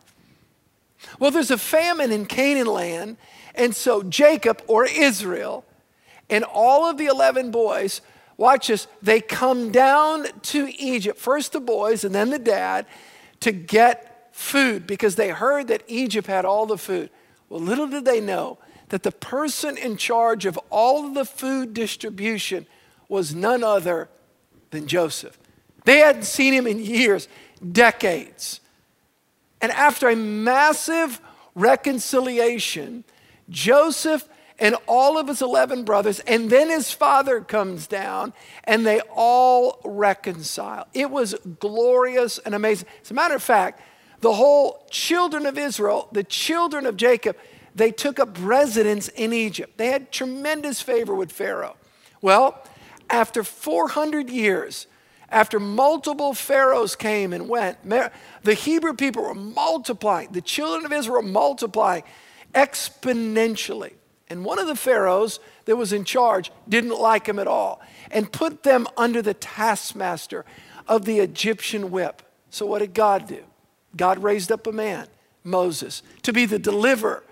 Well, 1.18 1.30
there's 1.30 1.50
a 1.50 1.58
famine 1.58 2.11
in 2.11 2.25
Canaan 2.25 2.68
land, 2.68 3.18
and 3.54 3.76
so 3.76 4.02
Jacob 4.02 4.62
or 4.66 4.87
Israel 4.87 5.65
and 6.28 6.45
all 6.45 6.88
of 6.88 6.99
the 6.99 7.06
11 7.06 7.50
boys, 7.50 8.00
watch 8.37 8.68
this, 8.68 8.87
they 9.02 9.21
come 9.21 9.71
down 9.71 10.26
to 10.42 10.68
Egypt, 10.78 11.18
first 11.18 11.52
the 11.52 11.61
boys 11.61 12.04
and 12.04 12.14
then 12.14 12.30
the 12.30 12.38
dad, 12.38 12.87
to 13.40 13.52
get 13.52 14.30
food 14.33 14.87
because 14.87 15.16
they 15.16 15.30
heard 15.30 15.68
that 15.68 15.83
Egypt 15.87 16.26
had 16.26 16.45
all 16.45 16.66
the 16.66 16.78
food. 16.78 17.11
Well, 17.49 17.61
little 17.61 17.87
did 17.87 18.04
they 18.04 18.21
know 18.21 18.59
that 18.88 19.02
the 19.02 19.12
person 19.12 19.76
in 19.76 19.97
charge 19.97 20.47
of 20.47 20.59
all 20.71 21.06
of 21.06 21.14
the 21.14 21.25
food 21.25 21.75
distribution 21.75 22.66
was 23.09 23.35
none 23.35 23.64
other 23.64 24.09
than 24.71 24.87
Joseph. 24.87 25.38
They 25.85 25.99
hadn't 25.99 26.25
seen 26.25 26.52
him 26.52 26.66
in 26.66 26.78
years, 26.78 27.28
decades. 27.73 28.61
And 29.61 29.73
after 29.73 30.09
a 30.09 30.16
massive 30.16 31.21
reconciliation, 31.54 33.04
Joseph 33.49 34.28
and 34.58 34.75
all 34.86 35.18
of 35.18 35.28
his 35.28 35.42
11 35.42 35.84
brothers, 35.84 36.20
and 36.20 36.48
then 36.48 36.70
his 36.70 36.90
father 36.92 37.40
comes 37.40 37.86
down, 37.86 38.32
and 38.64 38.86
they 38.86 39.00
all 39.14 39.80
reconcile. 39.84 40.86
It 40.94 41.10
was 41.10 41.34
glorious 41.60 42.38
and 42.38 42.54
amazing. 42.54 42.88
As 43.02 43.10
a 43.10 43.14
matter 43.14 43.34
of 43.34 43.42
fact, 43.42 43.80
the 44.20 44.32
whole 44.32 44.86
children 44.90 45.44
of 45.44 45.58
Israel, 45.58 46.08
the 46.10 46.25
children 46.25 46.86
of 46.86 46.96
Jacob, 46.96 47.36
they 47.75 47.90
took 47.90 48.18
up 48.18 48.36
residence 48.40 49.08
in 49.08 49.34
Egypt. 49.34 49.76
They 49.76 49.88
had 49.88 50.10
tremendous 50.10 50.80
favor 50.80 51.14
with 51.14 51.30
Pharaoh. 51.30 51.76
Well, 52.22 52.62
after 53.10 53.44
400 53.44 54.30
years, 54.30 54.86
after 55.28 55.60
multiple 55.60 56.32
pharaohs 56.32 56.96
came 56.96 57.34
and 57.34 57.46
went, 57.46 57.76
the 58.42 58.54
Hebrew 58.54 58.94
people 58.94 59.22
were 59.22 59.34
multiplying, 59.34 60.32
the 60.32 60.40
children 60.40 60.86
of 60.86 60.92
Israel 60.92 61.20
multiplying 61.20 62.04
exponentially. 62.54 63.92
And 64.28 64.45
one 64.45 64.59
of 64.59 64.66
the 64.66 64.76
pharaohs 64.76 65.38
that 65.66 65.76
was 65.76 65.92
in 65.92 66.04
charge 66.04 66.50
didn't 66.68 66.99
like 66.99 67.28
him 67.28 67.38
at 67.38 67.47
all 67.47 67.80
and 68.11 68.33
put 68.33 68.62
them 68.62 68.87
under 68.97 69.23
the 69.23 69.35
taskmaster 69.35 70.45
of 70.88 71.04
the 71.04 71.21
Egyptian 71.21 71.90
whip. 71.90 72.23
So, 72.50 72.66
what 72.66 72.80
did 72.80 72.95
God 72.95 73.28
do? 73.28 73.45
God 73.97 74.23
raised 74.23 74.50
up 74.50 74.66
a 74.66 74.73
man, 74.73 75.06
Moses, 75.45 76.02
to 76.23 76.33
be 76.33 76.45
the 76.45 76.59
deliverer 76.59 77.23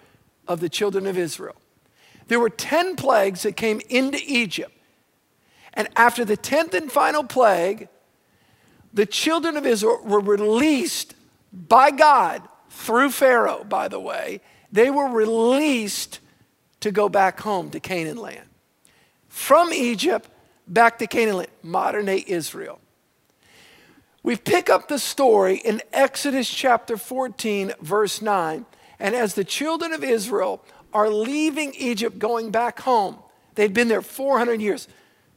of 0.47 0.61
the 0.61 0.69
children 0.69 1.07
of 1.07 1.19
Israel. 1.19 1.57
There 2.29 2.41
were 2.41 2.51
10 2.51 2.97
plagues 2.97 3.43
that 3.43 3.57
came 3.57 3.81
into 3.89 4.19
Egypt. 4.27 4.73
And 5.75 5.89
after 5.97 6.25
the 6.25 6.37
10th 6.37 6.75
and 6.75 6.91
final 6.91 7.25
plague, 7.25 7.89
the 8.93 9.07
children 9.07 9.57
of 9.57 9.67
Israel 9.67 10.01
were 10.05 10.21
released 10.21 11.15
by 11.53 11.91
God 11.91 12.43
through 12.71 13.11
Pharaoh, 13.11 13.65
by 13.65 13.89
the 13.89 14.01
way. 14.01 14.41
They 14.71 14.91
were 14.91 15.09
released 15.09 16.21
to 16.85 16.93
go 16.93 17.09
back 17.09 17.41
home 17.41 17.71
to 17.71 17.81
Canaan 17.81 18.19
land. 18.19 18.47
From 19.29 19.73
Egypt 19.73 20.29
back 20.69 20.99
to 20.99 21.07
Canaan 21.07 21.39
land, 21.39 21.49
modern 21.63 22.05
day 22.05 22.23
Israel. 22.27 22.79
We 24.23 24.37
pick 24.37 24.69
up 24.69 24.89
the 24.89 24.99
story 24.99 25.57
in 25.57 25.81
Exodus 25.95 26.47
chapter 26.47 26.99
14, 26.99 27.73
verse 27.81 28.21
9. 28.21 28.67
And 28.99 29.15
as 29.15 29.33
the 29.33 29.45
children 29.45 29.95
of 29.95 30.05
Israel 30.05 30.63
are 30.93 31.09
leaving 31.09 31.73
Egypt, 31.73 32.19
going 32.19 32.51
back 32.51 32.81
home, 32.81 33.17
they'd 33.55 33.73
been 33.73 33.89
there 33.89 34.03
400 34.03 34.61
years. 34.61 34.87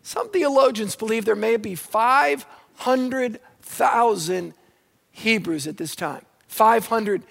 Some 0.03 0.29
theologians 0.29 0.97
believe 0.97 1.23
there 1.23 1.33
may 1.33 1.55
be 1.55 1.75
500,000 1.75 4.53
Hebrews 5.11 5.65
at 5.65 5.77
this 5.77 5.95
time. 5.95 6.25
500, 6.49 7.23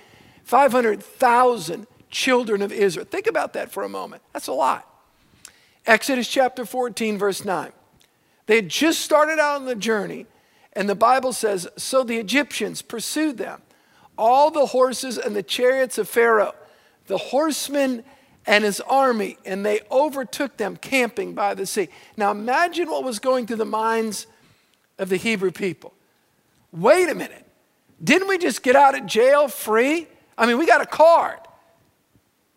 500,000 0.45 1.87
children 2.11 2.63
of 2.63 2.73
Israel. 2.73 3.07
Think 3.09 3.27
about 3.27 3.53
that 3.55 3.71
for 3.71 3.83
a 3.83 3.89
moment. 3.89 4.23
That's 4.33 4.49
a 4.49 4.53
lot. 4.53 4.89
Exodus 5.87 6.29
chapter 6.29 6.65
14, 6.65 7.19
verse 7.19 7.45
9. 7.45 7.73
They 8.47 8.57
had 8.57 8.69
just 8.69 9.01
started 9.01 9.39
out 9.39 9.57
on 9.57 9.67
the 9.67 9.75
journey 9.75 10.27
and 10.77 10.89
the 10.89 10.95
Bible 10.95 11.33
says, 11.33 11.67
So 11.79 12.05
the 12.05 12.19
Egyptians 12.19 12.83
pursued 12.83 13.39
them, 13.39 13.63
all 14.19 14.51
the 14.51 14.67
horses 14.67 15.17
and 15.17 15.35
the 15.35 15.43
chariots 15.43 15.97
of 15.97 16.09
Pharaoh, 16.09 16.55
the 17.07 17.17
horsemen 17.17 18.05
and 18.45 18.63
his 18.63 18.81
army, 18.83 19.39
and 19.45 19.65
they 19.65 19.81
overtook 19.91 20.59
them 20.59 20.77
camping 20.77 21.35
by 21.35 21.55
the 21.55 21.67
sea. 21.67 21.89
Now 22.17 22.31
imagine 22.31 22.89
what 22.89 23.03
was 23.03 23.19
going 23.19 23.47
through 23.47 23.57
the 23.57 23.65
minds 23.65 24.27
of 24.99 25.09
the 25.09 25.17
Hebrew 25.17 25.51
people. 25.51 25.95
Wait 26.73 27.09
a 27.09 27.15
minute. 27.15 27.45
Didn't 28.05 28.29
we 28.29 28.37
just 28.37 28.63
get 28.63 28.77
out 28.77 28.97
of 28.97 29.07
jail 29.07 29.49
free? 29.49 30.07
I 30.37 30.47
mean, 30.47 30.59
we 30.59 30.67
got 30.67 30.83
a 30.83 30.87
card. 30.87 31.39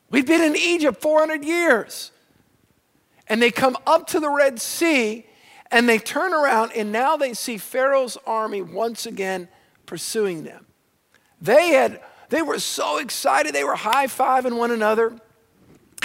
We've 0.09 0.25
been 0.25 0.41
in 0.41 0.55
Egypt 0.55 1.01
400 1.01 1.43
years. 1.43 2.11
And 3.27 3.41
they 3.41 3.51
come 3.51 3.77
up 3.85 4.07
to 4.07 4.19
the 4.19 4.29
Red 4.29 4.59
Sea 4.59 5.25
and 5.71 5.87
they 5.87 5.99
turn 5.99 6.33
around 6.33 6.71
and 6.75 6.91
now 6.91 7.15
they 7.15 7.35
see 7.35 7.59
Pharaoh's 7.59 8.17
army 8.25 8.63
once 8.63 9.05
again 9.05 9.47
pursuing 9.85 10.43
them. 10.43 10.65
They 11.39 11.69
had 11.69 12.01
they 12.29 12.41
were 12.41 12.59
so 12.59 12.99
excited, 12.99 13.53
they 13.53 13.63
were 13.63 13.75
high-fiving 13.75 14.57
one 14.57 14.71
another. 14.71 15.15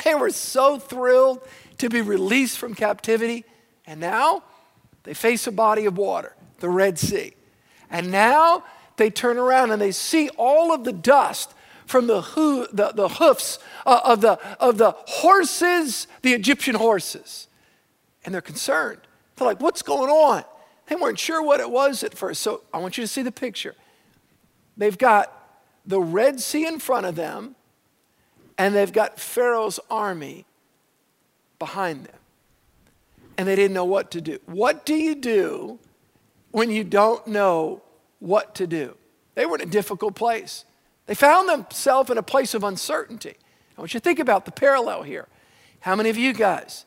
They 0.04 0.14
were 0.14 0.30
so 0.30 0.78
thrilled 0.78 1.46
to 1.78 1.88
be 1.88 2.00
released 2.00 2.58
from 2.58 2.74
captivity. 2.74 3.44
And 3.86 4.00
now 4.00 4.42
they 5.04 5.14
face 5.14 5.46
a 5.46 5.52
body 5.52 5.84
of 5.86 5.96
water, 5.98 6.34
the 6.60 6.68
Red 6.68 6.98
Sea. 6.98 7.34
And 7.90 8.10
now 8.10 8.64
they 8.96 9.10
turn 9.10 9.38
around 9.38 9.70
and 9.70 9.80
they 9.80 9.92
see 9.92 10.30
all 10.36 10.72
of 10.72 10.84
the 10.84 10.92
dust 10.92 11.53
from 11.86 12.06
the, 12.06 12.22
hoo- 12.22 12.66
the, 12.72 12.92
the 12.92 13.08
hoofs 13.08 13.58
uh, 13.86 14.00
of, 14.04 14.20
the, 14.20 14.38
of 14.58 14.78
the 14.78 14.92
horses, 15.06 16.06
the 16.22 16.32
Egyptian 16.32 16.74
horses. 16.74 17.48
And 18.24 18.34
they're 18.34 18.40
concerned. 18.40 19.00
They're 19.36 19.46
like, 19.46 19.60
what's 19.60 19.82
going 19.82 20.10
on? 20.10 20.44
They 20.86 20.96
weren't 20.96 21.18
sure 21.18 21.42
what 21.42 21.60
it 21.60 21.70
was 21.70 22.02
at 22.02 22.14
first. 22.14 22.42
So 22.42 22.62
I 22.72 22.78
want 22.78 22.98
you 22.98 23.04
to 23.04 23.08
see 23.08 23.22
the 23.22 23.32
picture. 23.32 23.74
They've 24.76 24.96
got 24.96 25.32
the 25.86 26.00
Red 26.00 26.40
Sea 26.40 26.66
in 26.66 26.78
front 26.78 27.06
of 27.06 27.16
them, 27.16 27.54
and 28.56 28.74
they've 28.74 28.92
got 28.92 29.18
Pharaoh's 29.18 29.80
army 29.90 30.46
behind 31.58 32.04
them. 32.04 32.16
And 33.36 33.48
they 33.48 33.56
didn't 33.56 33.74
know 33.74 33.84
what 33.84 34.10
to 34.12 34.20
do. 34.20 34.38
What 34.46 34.86
do 34.86 34.94
you 34.94 35.14
do 35.14 35.78
when 36.52 36.70
you 36.70 36.84
don't 36.84 37.26
know 37.26 37.82
what 38.20 38.54
to 38.56 38.66
do? 38.66 38.96
They 39.34 39.44
were 39.44 39.56
in 39.56 39.62
a 39.62 39.66
difficult 39.66 40.14
place. 40.14 40.64
They 41.06 41.14
found 41.14 41.48
themselves 41.48 42.10
in 42.10 42.18
a 42.18 42.22
place 42.22 42.54
of 42.54 42.64
uncertainty. 42.64 43.36
I 43.76 43.80
want 43.80 43.92
you 43.92 44.00
to 44.00 44.04
think 44.04 44.18
about 44.18 44.44
the 44.44 44.52
parallel 44.52 45.02
here. 45.02 45.28
How 45.80 45.94
many 45.94 46.08
of 46.08 46.16
you 46.16 46.32
guys, 46.32 46.86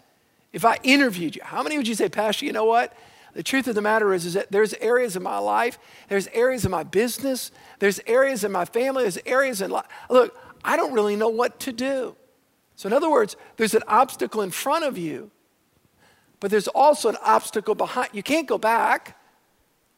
if 0.53 0.65
I 0.65 0.77
interviewed 0.83 1.35
you, 1.35 1.41
how 1.43 1.61
many 1.61 1.77
would 1.77 1.87
you 1.87 1.95
say, 1.95 2.09
Pastor, 2.09 2.45
you 2.45 2.51
know 2.51 2.65
what? 2.65 2.93
The 3.33 3.43
truth 3.43 3.67
of 3.67 3.75
the 3.75 3.81
matter 3.81 4.13
is, 4.13 4.25
is 4.25 4.33
that 4.33 4.51
there's 4.51 4.73
areas 4.75 5.15
in 5.15 5.21
my 5.21 5.37
life, 5.37 5.77
there's 6.09 6.27
areas 6.29 6.65
in 6.65 6.71
my 6.71 6.81
business, 6.81 7.51
there's 7.77 7.99
areas 8.07 8.43
in 8.43 8.51
my 8.51 8.65
family, 8.65 9.03
there's 9.03 9.19
areas 9.27 9.61
in 9.61 9.69
life. 9.69 9.85
Look, 10.09 10.35
I 10.63 10.75
don't 10.75 10.93
really 10.93 11.15
know 11.15 11.29
what 11.29 11.59
to 11.61 11.71
do. 11.71 12.15
So, 12.75 12.87
in 12.87 12.93
other 12.93 13.11
words, 13.11 13.35
there's 13.57 13.75
an 13.75 13.83
obstacle 13.87 14.41
in 14.41 14.49
front 14.49 14.85
of 14.85 14.97
you, 14.97 15.29
but 16.39 16.49
there's 16.49 16.67
also 16.67 17.09
an 17.09 17.17
obstacle 17.23 17.75
behind. 17.75 18.09
You 18.13 18.23
can't 18.23 18.47
go 18.47 18.57
back, 18.57 19.19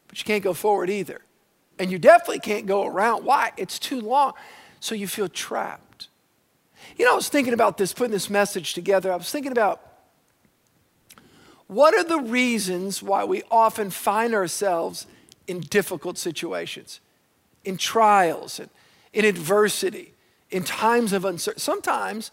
but 0.08 0.18
you 0.18 0.24
can't 0.24 0.44
go 0.44 0.52
forward 0.52 0.90
either. 0.90 1.22
And 1.80 1.90
you 1.90 1.98
definitely 1.98 2.40
can't 2.40 2.66
go 2.66 2.86
around. 2.86 3.24
Why? 3.24 3.52
It's 3.56 3.78
too 3.78 4.02
long. 4.02 4.34
So 4.80 4.94
you 4.94 5.08
feel 5.08 5.28
trapped. 5.28 6.08
You 6.98 7.06
know, 7.06 7.12
I 7.12 7.16
was 7.16 7.30
thinking 7.30 7.54
about 7.54 7.78
this, 7.78 7.94
putting 7.94 8.12
this 8.12 8.28
message 8.28 8.74
together. 8.74 9.10
I 9.10 9.16
was 9.16 9.32
thinking 9.32 9.50
about 9.50 9.80
what 11.68 11.94
are 11.94 12.04
the 12.04 12.18
reasons 12.18 13.02
why 13.02 13.24
we 13.24 13.42
often 13.50 13.88
find 13.88 14.34
ourselves 14.34 15.06
in 15.46 15.60
difficult 15.60 16.18
situations, 16.18 17.00
in 17.64 17.78
trials, 17.78 18.60
and 18.60 18.68
in 19.14 19.24
adversity, 19.24 20.12
in 20.50 20.64
times 20.64 21.14
of 21.14 21.24
uncertainty. 21.24 21.62
Sometimes, 21.62 22.30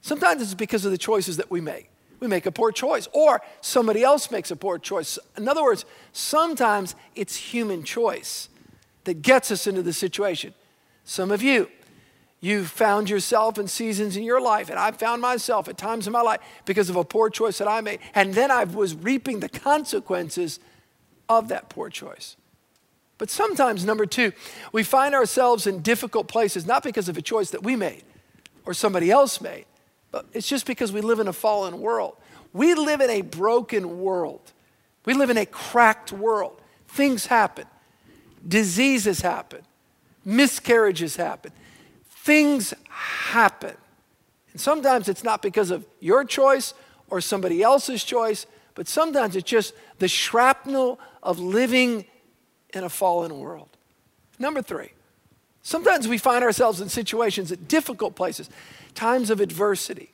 sometimes 0.00 0.42
it's 0.42 0.54
because 0.54 0.84
of 0.84 0.92
the 0.92 0.98
choices 0.98 1.38
that 1.38 1.50
we 1.50 1.60
make. 1.60 1.90
We 2.20 2.28
make 2.28 2.46
a 2.46 2.52
poor 2.52 2.70
choice, 2.70 3.08
or 3.12 3.42
somebody 3.60 4.04
else 4.04 4.30
makes 4.30 4.52
a 4.52 4.56
poor 4.56 4.78
choice. 4.78 5.18
In 5.36 5.48
other 5.48 5.64
words, 5.64 5.84
sometimes 6.12 6.94
it's 7.16 7.34
human 7.34 7.82
choice 7.82 8.48
that 9.06 9.22
gets 9.22 9.50
us 9.50 9.66
into 9.66 9.82
the 9.82 9.92
situation. 9.92 10.52
Some 11.04 11.30
of 11.30 11.42
you, 11.42 11.68
you've 12.40 12.68
found 12.68 13.08
yourself 13.08 13.58
in 13.58 13.68
seasons 13.68 14.16
in 14.16 14.22
your 14.22 14.40
life, 14.40 14.68
and 14.68 14.78
I've 14.78 14.96
found 14.96 15.22
myself 15.22 15.68
at 15.68 15.78
times 15.78 16.06
in 16.06 16.12
my 16.12 16.20
life 16.20 16.40
because 16.64 16.90
of 16.90 16.96
a 16.96 17.04
poor 17.04 17.30
choice 17.30 17.58
that 17.58 17.68
I 17.68 17.80
made. 17.80 18.00
And 18.14 18.34
then 18.34 18.50
I 18.50 18.64
was 18.64 18.94
reaping 18.94 19.40
the 19.40 19.48
consequences 19.48 20.60
of 21.28 21.48
that 21.48 21.68
poor 21.68 21.88
choice. 21.88 22.36
But 23.18 23.30
sometimes, 23.30 23.84
number 23.84 24.04
two, 24.04 24.32
we 24.72 24.82
find 24.82 25.14
ourselves 25.14 25.66
in 25.66 25.80
difficult 25.80 26.28
places, 26.28 26.66
not 26.66 26.82
because 26.82 27.08
of 27.08 27.16
a 27.16 27.22
choice 27.22 27.50
that 27.50 27.62
we 27.62 27.74
made 27.74 28.02
or 28.66 28.74
somebody 28.74 29.10
else 29.10 29.40
made, 29.40 29.64
but 30.10 30.26
it's 30.32 30.48
just 30.48 30.66
because 30.66 30.92
we 30.92 31.00
live 31.00 31.20
in 31.20 31.28
a 31.28 31.32
fallen 31.32 31.80
world. 31.80 32.16
We 32.52 32.74
live 32.74 33.00
in 33.00 33.10
a 33.10 33.22
broken 33.22 34.00
world. 34.00 34.52
We 35.04 35.14
live 35.14 35.30
in 35.30 35.38
a 35.38 35.46
cracked 35.46 36.12
world. 36.12 36.60
Things 36.88 37.26
happen 37.26 37.66
diseases 38.46 39.20
happen, 39.20 39.62
miscarriages 40.24 41.16
happen, 41.16 41.52
things 42.08 42.74
happen. 42.88 43.74
And 44.52 44.60
sometimes 44.60 45.08
it's 45.08 45.24
not 45.24 45.42
because 45.42 45.70
of 45.70 45.86
your 46.00 46.24
choice 46.24 46.74
or 47.08 47.20
somebody 47.20 47.62
else's 47.62 48.02
choice, 48.04 48.46
but 48.74 48.88
sometimes 48.88 49.36
it's 49.36 49.48
just 49.48 49.74
the 49.98 50.08
shrapnel 50.08 50.98
of 51.22 51.38
living 51.38 52.04
in 52.74 52.84
a 52.84 52.88
fallen 52.88 53.38
world. 53.38 53.68
Number 54.38 54.62
three, 54.62 54.90
sometimes 55.62 56.06
we 56.08 56.18
find 56.18 56.44
ourselves 56.44 56.80
in 56.80 56.88
situations 56.88 57.50
at 57.52 57.68
difficult 57.68 58.14
places, 58.14 58.50
times 58.94 59.30
of 59.30 59.40
adversity, 59.40 60.12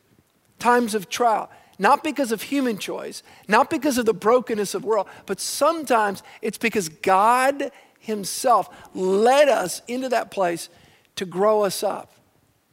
times 0.59 0.95
of 0.95 1.09
trial, 1.09 1.51
not 1.79 2.05
because 2.05 2.31
of 2.31 2.43
human 2.43 2.79
choice, 2.79 3.23
not 3.49 3.69
because 3.69 3.99
of 3.99 4.07
the 4.07 4.15
brokenness 4.15 4.75
of 4.75 4.83
the 4.83 4.89
world, 4.89 5.09
but 5.27 5.41
sometimes 5.41 6.23
it's 6.41 6.59
because 6.59 6.89
God 6.89 7.73
Himself 8.03 8.69
led 8.95 9.49
us 9.49 9.81
into 9.87 10.09
that 10.09 10.33
place 10.33 10.69
to 11.15 11.25
grow 11.25 11.63
us 11.63 11.85
up, 11.85 12.13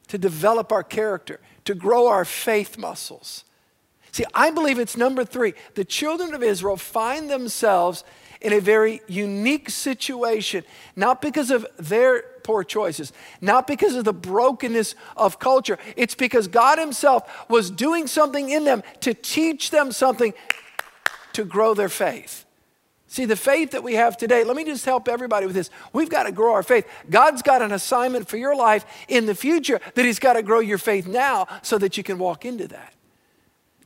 to 0.07 0.17
develop 0.17 0.71
our 0.71 0.83
character, 0.83 1.39
to 1.65 1.75
grow 1.75 2.07
our 2.07 2.25
faith 2.25 2.79
muscles. 2.79 3.43
See, 4.11 4.25
I 4.33 4.49
believe 4.49 4.79
it's 4.79 4.97
number 4.97 5.23
three. 5.23 5.53
The 5.75 5.85
children 5.85 6.33
of 6.33 6.41
Israel 6.41 6.77
find 6.77 7.29
themselves 7.29 8.03
in 8.41 8.53
a 8.53 8.59
very 8.59 9.01
unique 9.07 9.69
situation, 9.69 10.63
not 10.95 11.21
because 11.21 11.51
of 11.51 11.67
their 11.77 12.23
poor 12.43 12.63
choices, 12.63 13.13
not 13.39 13.67
because 13.67 13.95
of 13.95 14.05
the 14.05 14.13
brokenness 14.13 14.95
of 15.15 15.37
culture. 15.37 15.77
It's 15.95 16.15
because 16.15 16.47
God 16.47 16.79
Himself 16.79 17.47
was 17.47 17.69
doing 17.69 18.07
something 18.07 18.49
in 18.49 18.63
them 18.63 18.81
to 19.01 19.13
teach 19.13 19.69
them 19.69 19.91
something 19.91 20.33
to 21.33 21.45
grow 21.45 21.75
their 21.75 21.89
faith. 21.89 22.45
See, 23.11 23.25
the 23.25 23.35
faith 23.35 23.71
that 23.71 23.81
we 23.81 23.95
have 23.95 24.17
today, 24.17 24.43
let 24.43 24.55
me 24.55 24.63
just 24.63 24.85
help 24.85 25.07
everybody 25.07 25.47
with 25.47 25.55
this. 25.55 25.71
We've 25.93 26.11
got 26.11 26.23
to 26.23 26.31
grow 26.31 26.53
our 26.53 26.61
faith. 26.61 26.87
God's 27.09 27.41
got 27.41 27.63
an 27.63 27.71
assignment 27.71 28.29
for 28.29 28.37
your 28.37 28.55
life 28.55 28.85
in 29.07 29.25
the 29.25 29.33
future 29.33 29.81
that 29.95 30.05
He's 30.05 30.19
got 30.19 30.33
to 30.33 30.43
grow 30.43 30.59
your 30.59 30.77
faith 30.77 31.07
now 31.07 31.47
so 31.63 31.79
that 31.79 31.97
you 31.97 32.03
can 32.03 32.19
walk 32.19 32.45
into 32.45 32.67
that. 32.67 32.93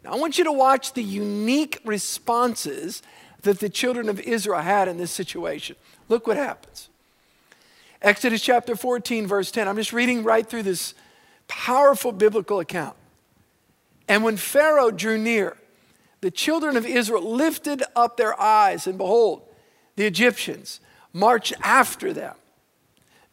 Now, 0.04 0.12
I 0.12 0.16
want 0.18 0.38
you 0.38 0.44
to 0.44 0.52
watch 0.52 0.92
the 0.92 1.02
unique 1.02 1.80
responses 1.86 3.02
that 3.44 3.62
the 3.62 3.70
children 3.70 4.10
of 4.10 4.20
Israel 4.20 4.60
had 4.60 4.90
in 4.90 4.98
this 4.98 5.12
situation. 5.12 5.78
Look 6.10 6.28
what 6.28 6.36
happens. 6.36 6.90
Exodus 8.02 8.42
chapter 8.42 8.76
14, 8.76 9.26
verse 9.26 9.52
10. 9.52 9.70
I'm 9.70 9.78
just 9.78 9.94
reading 9.94 10.24
right 10.24 10.46
through 10.46 10.64
this 10.64 10.96
powerful 11.48 12.12
biblical 12.12 12.60
account. 12.60 12.98
And 14.10 14.22
when 14.22 14.36
Pharaoh 14.36 14.92
drew 14.92 15.18
near, 15.18 15.56
the 16.24 16.32
children 16.32 16.78
of 16.78 16.86
Israel 16.86 17.22
lifted 17.22 17.84
up 17.98 18.16
their 18.16 18.40
eyes, 18.40 18.88
and 18.88 18.98
behold, 18.98 19.42
the 19.98 20.06
Egyptians 20.06 20.80
marched 21.12 21.54
after 21.62 22.14
them. 22.14 22.34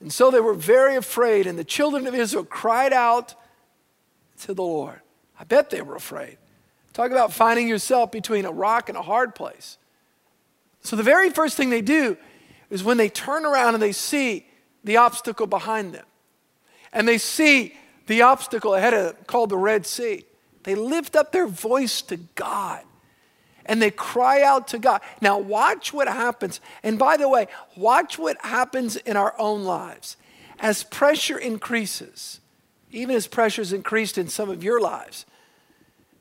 And 0.00 0.12
so 0.12 0.32
they 0.32 0.40
were 0.40 0.54
very 0.54 0.96
afraid, 0.96 1.46
and 1.46 1.56
the 1.56 1.62
children 1.62 2.08
of 2.08 2.16
Israel 2.16 2.44
cried 2.44 2.92
out 2.92 3.36
to 4.40 4.54
the 4.54 4.64
Lord. 4.64 5.00
I 5.38 5.44
bet 5.44 5.70
they 5.70 5.82
were 5.82 5.94
afraid. 5.94 6.38
Talk 6.92 7.12
about 7.12 7.32
finding 7.32 7.68
yourself 7.68 8.10
between 8.10 8.44
a 8.44 8.50
rock 8.50 8.88
and 8.88 8.98
a 8.98 9.02
hard 9.02 9.36
place. 9.36 9.78
So 10.82 10.96
the 10.96 11.04
very 11.04 11.30
first 11.30 11.56
thing 11.56 11.70
they 11.70 11.82
do 11.82 12.16
is 12.70 12.82
when 12.82 12.96
they 12.96 13.08
turn 13.08 13.46
around 13.46 13.74
and 13.74 13.82
they 13.82 13.92
see 13.92 14.48
the 14.82 14.96
obstacle 14.96 15.46
behind 15.46 15.94
them, 15.94 16.06
and 16.92 17.06
they 17.06 17.18
see 17.18 17.76
the 18.08 18.22
obstacle 18.22 18.74
ahead 18.74 18.94
of 18.94 19.04
them 19.04 19.24
called 19.28 19.50
the 19.50 19.56
Red 19.56 19.86
Sea. 19.86 20.24
They 20.62 20.74
lift 20.74 21.16
up 21.16 21.32
their 21.32 21.46
voice 21.46 22.02
to 22.02 22.16
God 22.16 22.82
and 23.66 23.80
they 23.80 23.90
cry 23.90 24.42
out 24.42 24.68
to 24.68 24.78
God. 24.78 25.00
Now, 25.20 25.38
watch 25.38 25.92
what 25.92 26.08
happens. 26.08 26.60
And 26.82 26.98
by 26.98 27.16
the 27.16 27.28
way, 27.28 27.46
watch 27.76 28.18
what 28.18 28.36
happens 28.44 28.96
in 28.96 29.16
our 29.16 29.34
own 29.38 29.64
lives. 29.64 30.16
As 30.58 30.82
pressure 30.82 31.38
increases, 31.38 32.40
even 32.90 33.14
as 33.14 33.26
pressure 33.26 33.62
has 33.62 33.72
increased 33.72 34.18
in 34.18 34.28
some 34.28 34.50
of 34.50 34.64
your 34.64 34.80
lives, 34.80 35.24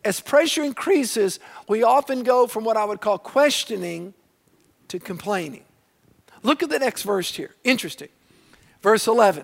as 0.05 0.19
pressure 0.19 0.63
increases, 0.63 1.39
we 1.67 1.83
often 1.83 2.23
go 2.23 2.47
from 2.47 2.63
what 2.63 2.77
I 2.77 2.85
would 2.85 3.01
call 3.01 3.17
questioning 3.17 4.13
to 4.87 4.99
complaining. 4.99 5.65
Look 6.41 6.63
at 6.63 6.69
the 6.69 6.79
next 6.79 7.03
verse 7.03 7.35
here. 7.35 7.55
Interesting. 7.63 8.09
Verse 8.81 9.07
11. 9.07 9.43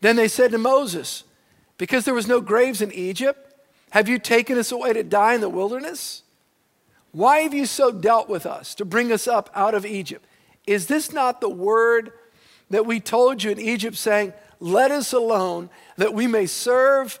Then 0.00 0.16
they 0.16 0.28
said 0.28 0.50
to 0.50 0.58
Moses, 0.58 1.24
because 1.78 2.04
there 2.04 2.14
was 2.14 2.26
no 2.26 2.40
graves 2.40 2.82
in 2.82 2.92
Egypt, 2.92 3.54
have 3.90 4.08
you 4.08 4.18
taken 4.18 4.58
us 4.58 4.70
away 4.70 4.92
to 4.92 5.02
die 5.02 5.34
in 5.34 5.40
the 5.40 5.48
wilderness? 5.48 6.22
Why 7.12 7.40
have 7.40 7.54
you 7.54 7.64
so 7.64 7.90
dealt 7.90 8.28
with 8.28 8.44
us 8.44 8.74
to 8.74 8.84
bring 8.84 9.10
us 9.10 9.26
up 9.26 9.48
out 9.54 9.74
of 9.74 9.86
Egypt? 9.86 10.26
Is 10.66 10.86
this 10.86 11.12
not 11.12 11.40
the 11.40 11.48
word 11.48 12.12
that 12.68 12.84
we 12.84 13.00
told 13.00 13.42
you 13.42 13.50
in 13.50 13.58
Egypt, 13.58 13.96
saying, 13.96 14.34
Let 14.60 14.90
us 14.90 15.12
alone 15.12 15.70
that 15.96 16.12
we 16.12 16.26
may 16.26 16.44
serve 16.44 17.18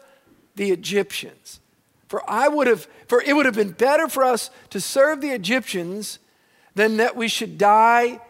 the 0.56 0.70
Egyptians? 0.70 1.60
For 2.08 2.28
I 2.28 2.48
would 2.48 2.66
have, 2.66 2.86
for 3.06 3.22
it 3.22 3.34
would 3.34 3.46
have 3.46 3.54
been 3.54 3.72
better 3.72 4.08
for 4.08 4.24
us 4.24 4.50
to 4.70 4.80
serve 4.80 5.20
the 5.20 5.30
Egyptians 5.30 6.18
than 6.74 6.98
that 6.98 7.16
we 7.16 7.28
should 7.28 7.56
die 7.56 8.20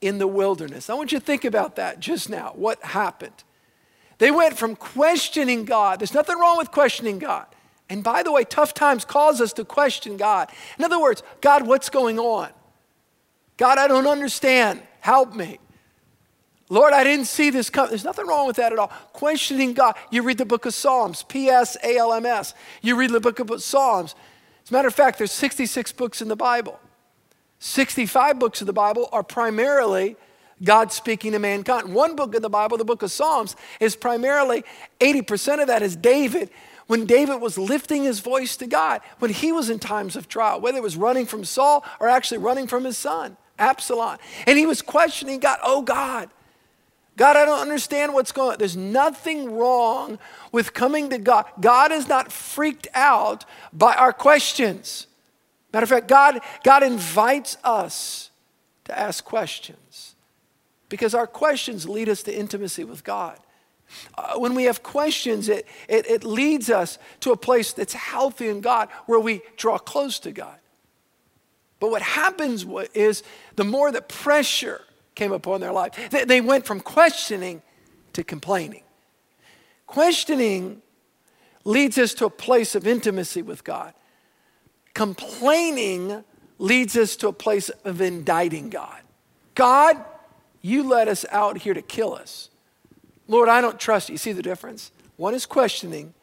in 0.00 0.18
the 0.18 0.26
wilderness. 0.26 0.88
I 0.88 0.94
want 0.94 1.12
you 1.12 1.18
to 1.18 1.24
think 1.24 1.44
about 1.44 1.76
that 1.76 2.00
just 2.00 2.30
now. 2.30 2.52
What 2.54 2.82
happened? 2.82 3.44
They 4.18 4.30
went 4.30 4.58
from 4.58 4.76
questioning 4.76 5.64
God. 5.64 6.00
There's 6.00 6.14
nothing 6.14 6.38
wrong 6.38 6.58
with 6.58 6.70
questioning 6.70 7.18
God. 7.18 7.46
And 7.88 8.04
by 8.04 8.22
the 8.22 8.32
way, 8.32 8.44
tough 8.44 8.74
times 8.74 9.04
cause 9.04 9.40
us 9.40 9.52
to 9.54 9.64
question 9.64 10.16
God. 10.16 10.50
In 10.78 10.84
other 10.84 11.00
words, 11.00 11.22
God, 11.40 11.66
what's 11.66 11.88
going 11.88 12.18
on? 12.18 12.50
God, 13.56 13.78
I 13.78 13.88
don't 13.88 14.06
understand. 14.06 14.82
Help 15.00 15.34
me. 15.34 15.58
Lord, 16.68 16.92
I 16.92 17.02
didn't 17.02 17.26
see 17.26 17.48
this 17.48 17.70
come. 17.70 17.88
There's 17.88 18.04
nothing 18.04 18.26
wrong 18.26 18.46
with 18.46 18.56
that 18.56 18.72
at 18.72 18.78
all. 18.78 18.88
Questioning 19.12 19.72
God. 19.72 19.96
You 20.10 20.22
read 20.22 20.36
the 20.36 20.44
book 20.44 20.66
of 20.66 20.74
Psalms, 20.74 21.22
P 21.22 21.48
S 21.48 21.76
A 21.82 21.96
L 21.96 22.12
M 22.12 22.26
S. 22.26 22.52
You 22.82 22.94
read 22.96 23.10
the 23.10 23.20
book 23.20 23.38
of 23.38 23.62
Psalms. 23.62 24.14
As 24.64 24.70
a 24.70 24.74
matter 24.74 24.88
of 24.88 24.94
fact, 24.94 25.16
there's 25.16 25.32
66 25.32 25.92
books 25.92 26.20
in 26.20 26.28
the 26.28 26.36
Bible. 26.36 26.78
65 27.58 28.38
books 28.38 28.60
of 28.60 28.66
the 28.66 28.72
Bible 28.72 29.08
are 29.12 29.22
primarily 29.22 30.16
God 30.62 30.92
speaking 30.92 31.32
to 31.32 31.38
mankind. 31.38 31.94
One 31.94 32.16
book 32.16 32.34
of 32.34 32.42
the 32.42 32.50
Bible, 32.50 32.76
the 32.76 32.84
book 32.84 33.02
of 33.02 33.10
Psalms, 33.10 33.56
is 33.80 33.96
primarily 33.96 34.64
80% 35.00 35.60
of 35.60 35.68
that 35.68 35.82
is 35.82 35.96
David 35.96 36.50
when 36.88 37.04
David 37.04 37.40
was 37.40 37.58
lifting 37.58 38.04
his 38.04 38.20
voice 38.20 38.56
to 38.56 38.66
God, 38.66 39.02
when 39.18 39.30
he 39.30 39.52
was 39.52 39.68
in 39.70 39.78
times 39.78 40.16
of 40.16 40.26
trial, 40.26 40.60
whether 40.60 40.78
it 40.78 40.82
was 40.82 40.96
running 40.96 41.26
from 41.26 41.44
Saul 41.44 41.84
or 42.00 42.08
actually 42.08 42.38
running 42.38 42.66
from 42.66 42.84
his 42.84 42.96
son. 42.96 43.36
Absalom. 43.58 44.18
And 44.46 44.58
he 44.58 44.66
was 44.66 44.82
questioning 44.82 45.40
God, 45.40 45.58
oh 45.62 45.82
God, 45.82 46.30
God, 47.16 47.36
I 47.36 47.44
don't 47.44 47.60
understand 47.60 48.14
what's 48.14 48.30
going 48.30 48.52
on. 48.52 48.58
There's 48.58 48.76
nothing 48.76 49.52
wrong 49.52 50.20
with 50.52 50.72
coming 50.72 51.10
to 51.10 51.18
God. 51.18 51.46
God 51.60 51.90
is 51.90 52.06
not 52.06 52.30
freaked 52.30 52.86
out 52.94 53.44
by 53.72 53.94
our 53.94 54.12
questions. 54.12 55.08
Matter 55.72 55.82
of 55.82 55.90
fact, 55.90 56.06
God, 56.06 56.40
God 56.62 56.84
invites 56.84 57.58
us 57.64 58.30
to 58.84 58.96
ask 58.96 59.24
questions 59.24 60.14
because 60.88 61.14
our 61.14 61.26
questions 61.26 61.88
lead 61.88 62.08
us 62.08 62.22
to 62.24 62.34
intimacy 62.34 62.84
with 62.84 63.04
God. 63.04 63.38
Uh, 64.16 64.38
when 64.38 64.54
we 64.54 64.64
have 64.64 64.82
questions, 64.82 65.48
it, 65.48 65.66
it, 65.88 66.06
it 66.06 66.24
leads 66.24 66.70
us 66.70 66.98
to 67.20 67.32
a 67.32 67.36
place 67.36 67.72
that's 67.72 67.94
healthy 67.94 68.48
in 68.48 68.60
God 68.60 68.88
where 69.06 69.20
we 69.20 69.40
draw 69.56 69.78
close 69.78 70.18
to 70.20 70.32
God. 70.32 70.58
But 71.80 71.90
what 71.90 72.02
happens 72.02 72.66
is 72.94 73.22
the 73.56 73.64
more 73.64 73.92
that 73.92 74.08
pressure 74.08 74.82
came 75.14 75.32
upon 75.32 75.60
their 75.60 75.72
life. 75.72 76.10
They 76.10 76.40
went 76.40 76.66
from 76.66 76.80
questioning 76.80 77.62
to 78.12 78.24
complaining. 78.24 78.82
Questioning 79.86 80.82
leads 81.64 81.98
us 81.98 82.14
to 82.14 82.26
a 82.26 82.30
place 82.30 82.74
of 82.74 82.86
intimacy 82.86 83.42
with 83.42 83.64
God. 83.64 83.94
Complaining 84.94 86.24
leads 86.58 86.96
us 86.96 87.16
to 87.16 87.28
a 87.28 87.32
place 87.32 87.68
of 87.84 88.00
indicting 88.00 88.70
God. 88.70 89.00
God, 89.54 90.04
you 90.60 90.82
let 90.82 91.08
us 91.08 91.24
out 91.30 91.58
here 91.58 91.74
to 91.74 91.82
kill 91.82 92.14
us. 92.14 92.50
Lord, 93.26 93.48
I 93.48 93.60
don't 93.60 93.78
trust 93.78 94.08
you. 94.08 94.16
See 94.16 94.32
the 94.32 94.42
difference? 94.42 94.90
One 95.16 95.34
is 95.34 95.46
questioning, 95.46 96.14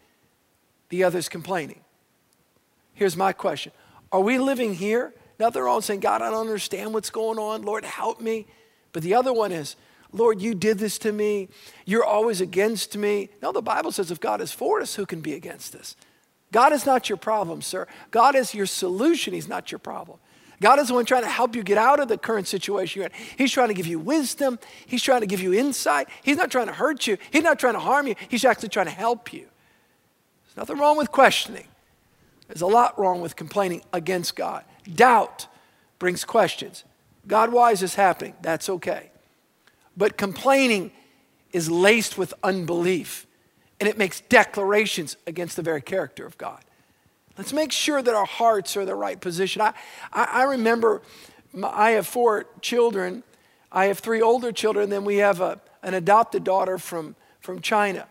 the 0.89 1.03
other 1.03 1.19
is 1.19 1.29
complaining. 1.29 1.81
Here's 2.93 3.15
my 3.15 3.33
question 3.33 3.71
Are 4.11 4.21
we 4.21 4.39
living 4.39 4.73
here? 4.73 5.13
Nothing 5.37 5.63
wrong 5.63 5.81
saying, 5.81 5.99
God, 5.99 6.21
I 6.21 6.29
don't 6.29 6.41
understand 6.47 6.93
what's 6.93 7.09
going 7.09 7.37
on. 7.37 7.63
Lord, 7.63 7.83
help 7.83 8.21
me. 8.21 8.47
But 8.93 9.03
the 9.03 9.15
other 9.15 9.33
one 9.33 9.51
is, 9.51 9.75
Lord, 10.13 10.41
you 10.41 10.55
did 10.55 10.79
this 10.79 10.97
to 10.99 11.11
me. 11.11 11.49
You're 11.85 12.05
always 12.05 12.39
against 12.39 12.95
me. 12.95 13.27
No, 13.41 13.51
the 13.51 13.61
Bible 13.61 13.91
says 13.91 14.11
if 14.11 14.21
God 14.21 14.39
is 14.39 14.53
for 14.53 14.79
us, 14.79 14.95
who 14.95 15.05
can 15.05 15.19
be 15.19 15.33
against 15.33 15.75
us? 15.75 15.97
God 16.53 16.71
is 16.71 16.85
not 16.85 17.09
your 17.09 17.17
problem, 17.17 17.61
sir. 17.61 17.85
God 18.11 18.33
is 18.33 18.53
your 18.53 18.65
solution. 18.65 19.33
He's 19.33 19.49
not 19.49 19.73
your 19.73 19.79
problem. 19.79 20.19
God 20.61 20.79
is 20.79 20.87
the 20.87 20.93
one 20.93 21.05
trying 21.05 21.23
to 21.23 21.29
help 21.29 21.55
you 21.55 21.63
get 21.63 21.77
out 21.77 21.99
of 21.99 22.07
the 22.07 22.17
current 22.17 22.47
situation 22.47 23.01
you're 23.01 23.09
in. 23.09 23.15
He's 23.37 23.51
trying 23.51 23.67
to 23.67 23.73
give 23.73 23.87
you 23.87 23.99
wisdom. 23.99 24.59
He's 24.85 25.03
trying 25.03 25.21
to 25.21 25.27
give 25.27 25.41
you 25.41 25.53
insight. 25.53 26.07
He's 26.23 26.37
not 26.37 26.51
trying 26.51 26.67
to 26.67 26.73
hurt 26.73 27.07
you. 27.07 27.17
He's 27.31 27.43
not 27.43 27.59
trying 27.59 27.73
to 27.73 27.79
harm 27.79 28.07
you. 28.07 28.15
He's 28.29 28.45
actually 28.45 28.69
trying 28.69 28.85
to 28.85 28.91
help 28.91 29.33
you. 29.33 29.47
There's 30.45 30.57
nothing 30.57 30.77
wrong 30.77 30.97
with 30.97 31.11
questioning. 31.11 31.67
There's 32.47 32.61
a 32.61 32.67
lot 32.67 32.97
wrong 32.99 33.21
with 33.21 33.35
complaining 33.35 33.81
against 33.91 34.35
God. 34.35 34.63
Doubt 34.93 35.47
brings 35.99 36.23
questions. 36.23 36.83
God, 37.27 37.51
why 37.51 37.71
is 37.71 37.79
this 37.79 37.95
happening? 37.95 38.35
That's 38.41 38.69
okay. 38.69 39.09
But 39.97 40.17
complaining 40.17 40.91
is 41.51 41.71
laced 41.71 42.17
with 42.17 42.33
unbelief 42.43 43.25
and 43.79 43.89
it 43.89 43.97
makes 43.97 44.21
declarations 44.21 45.17
against 45.27 45.55
the 45.55 45.61
very 45.61 45.81
character 45.81 46.25
of 46.25 46.37
God. 46.37 46.63
Let's 47.37 47.53
make 47.53 47.71
sure 47.71 48.01
that 48.01 48.13
our 48.13 48.25
hearts 48.25 48.77
are 48.77 48.81
in 48.81 48.87
the 48.87 48.95
right 48.95 49.19
position. 49.19 49.61
I, 49.61 49.73
I, 50.13 50.23
I 50.23 50.43
remember 50.43 51.01
my, 51.53 51.69
I 51.69 51.91
have 51.91 52.07
four 52.07 52.45
children. 52.61 53.23
I 53.71 53.85
have 53.85 53.99
three 53.99 54.21
older 54.21 54.53
children, 54.53 54.89
then 54.89 55.03
we 55.03 55.17
have 55.17 55.41
a, 55.41 55.59
an 55.83 55.93
adopted 55.93 56.45
daughter 56.45 56.77
from, 56.77 57.15
from 57.41 57.59
China. 57.59 58.07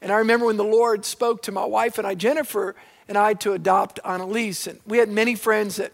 And 0.00 0.10
I 0.10 0.16
remember 0.16 0.46
when 0.46 0.56
the 0.56 0.64
Lord 0.64 1.04
spoke 1.04 1.42
to 1.42 1.52
my 1.52 1.66
wife 1.66 1.98
and 1.98 2.06
I, 2.06 2.14
Jennifer, 2.14 2.74
and 3.08 3.18
I 3.18 3.34
to 3.34 3.52
adopt 3.52 4.00
Annalise. 4.06 4.66
And 4.66 4.80
we 4.86 4.98
had 4.98 5.10
many 5.10 5.34
friends 5.34 5.76
that 5.76 5.92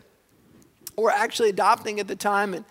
were 0.96 1.10
actually 1.10 1.48
adopting 1.48 1.98
at 1.98 2.06
the 2.06 2.14
time. 2.14 2.54
And 2.54 2.64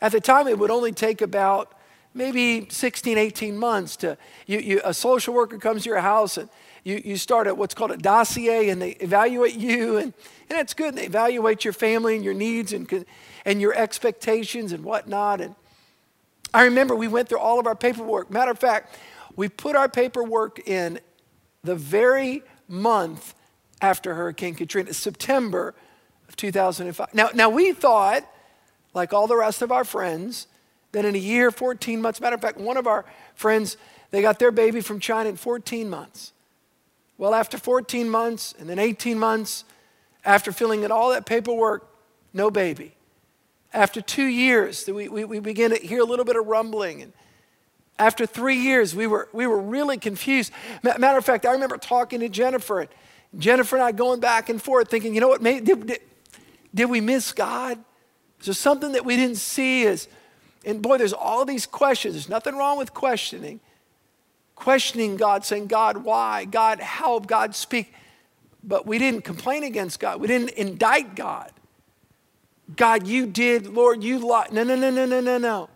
at 0.00 0.12
the 0.12 0.20
time, 0.20 0.48
it 0.48 0.58
would 0.58 0.70
only 0.70 0.92
take 0.92 1.20
about 1.20 1.74
maybe 2.14 2.66
16, 2.70 3.18
18 3.18 3.56
months 3.56 3.96
to, 3.96 4.16
you, 4.46 4.58
you, 4.58 4.80
a 4.84 4.94
social 4.94 5.34
worker 5.34 5.58
comes 5.58 5.84
to 5.84 5.90
your 5.90 6.00
house 6.00 6.38
and 6.38 6.48
you, 6.84 7.00
you 7.04 7.16
start 7.16 7.46
at 7.46 7.56
what's 7.56 7.74
called 7.74 7.90
a 7.90 7.96
dossier 7.96 8.70
and 8.70 8.80
they 8.80 8.90
evaluate 8.92 9.54
you 9.54 9.96
and, 9.96 10.14
and 10.48 10.58
that's 10.58 10.74
good. 10.74 10.88
And 10.88 10.98
they 10.98 11.06
evaluate 11.06 11.64
your 11.64 11.72
family 11.72 12.16
and 12.16 12.24
your 12.24 12.34
needs 12.34 12.72
and, 12.72 13.04
and 13.44 13.60
your 13.60 13.74
expectations 13.74 14.72
and 14.72 14.84
whatnot. 14.84 15.40
And 15.40 15.54
I 16.52 16.64
remember 16.64 16.96
we 16.96 17.08
went 17.08 17.28
through 17.28 17.38
all 17.38 17.60
of 17.60 17.66
our 17.66 17.76
paperwork. 17.76 18.30
Matter 18.30 18.50
of 18.50 18.58
fact, 18.58 18.96
we 19.36 19.48
put 19.48 19.76
our 19.76 19.88
paperwork 19.88 20.66
in 20.68 21.00
the 21.62 21.74
very 21.74 22.42
month 22.68 23.34
after 23.82 24.14
Hurricane 24.14 24.54
Katrina, 24.54 24.92
September 24.92 25.74
of 26.28 26.36
2005. 26.36 27.14
Now, 27.14 27.30
now 27.34 27.48
we 27.48 27.72
thought, 27.72 28.24
like 28.94 29.12
all 29.12 29.26
the 29.26 29.36
rest 29.36 29.62
of 29.62 29.70
our 29.70 29.84
friends, 29.84 30.46
that 30.92 31.04
in 31.04 31.14
a 31.14 31.18
year, 31.18 31.50
14 31.50 32.02
months, 32.02 32.20
matter 32.20 32.34
of 32.34 32.40
fact, 32.40 32.58
one 32.58 32.76
of 32.76 32.86
our 32.86 33.04
friends, 33.34 33.76
they 34.10 34.22
got 34.22 34.38
their 34.38 34.50
baby 34.50 34.80
from 34.80 34.98
China 34.98 35.28
in 35.28 35.36
14 35.36 35.88
months. 35.88 36.32
Well, 37.20 37.34
after 37.34 37.58
14 37.58 38.08
months 38.08 38.54
and 38.58 38.66
then 38.66 38.78
18 38.78 39.18
months, 39.18 39.64
after 40.24 40.52
filling 40.52 40.84
in 40.84 40.90
all 40.90 41.10
that 41.10 41.26
paperwork, 41.26 41.86
no 42.32 42.50
baby. 42.50 42.94
After 43.74 44.00
two 44.00 44.24
years, 44.24 44.86
we, 44.86 45.06
we, 45.06 45.26
we 45.26 45.38
began 45.38 45.68
to 45.68 45.76
hear 45.76 46.00
a 46.00 46.04
little 46.04 46.24
bit 46.24 46.36
of 46.36 46.46
rumbling. 46.46 47.02
And 47.02 47.12
after 47.98 48.24
three 48.24 48.56
years, 48.56 48.96
we 48.96 49.06
were, 49.06 49.28
we 49.34 49.46
were 49.46 49.60
really 49.60 49.98
confused. 49.98 50.50
Matter 50.82 51.18
of 51.18 51.24
fact, 51.26 51.44
I 51.44 51.52
remember 51.52 51.76
talking 51.76 52.20
to 52.20 52.30
Jennifer, 52.30 52.80
and 52.80 52.88
Jennifer 53.36 53.76
and 53.76 53.84
I 53.84 53.92
going 53.92 54.20
back 54.20 54.48
and 54.48 54.60
forth 54.60 54.88
thinking, 54.88 55.14
you 55.14 55.20
know 55.20 55.28
what, 55.28 55.42
maybe, 55.42 55.74
did, 55.74 56.00
did 56.74 56.86
we 56.86 57.02
miss 57.02 57.32
God? 57.34 57.78
Is 58.40 58.46
there 58.46 58.54
something 58.54 58.92
that 58.92 59.04
we 59.04 59.16
didn't 59.16 59.36
see? 59.36 59.82
Is, 59.82 60.08
and 60.64 60.80
boy, 60.80 60.96
there's 60.96 61.12
all 61.12 61.44
these 61.44 61.66
questions. 61.66 62.14
There's 62.14 62.30
nothing 62.30 62.56
wrong 62.56 62.78
with 62.78 62.94
questioning. 62.94 63.60
Questioning 64.60 65.16
God, 65.16 65.42
saying, 65.42 65.68
God, 65.68 66.04
why? 66.04 66.44
God, 66.44 66.80
help. 66.80 67.26
God, 67.26 67.54
speak. 67.54 67.94
But 68.62 68.86
we 68.86 68.98
didn't 68.98 69.22
complain 69.22 69.64
against 69.64 69.98
God. 69.98 70.20
We 70.20 70.26
didn't 70.26 70.50
indict 70.50 71.16
God. 71.16 71.50
God, 72.76 73.06
you 73.06 73.24
did, 73.24 73.66
Lord, 73.68 74.04
you 74.04 74.18
lied. 74.18 74.52
No, 74.52 74.62
no, 74.62 74.76
no, 74.76 74.90
no, 74.90 75.06
no, 75.06 75.18
no, 75.18 75.38
no. 75.38 75.70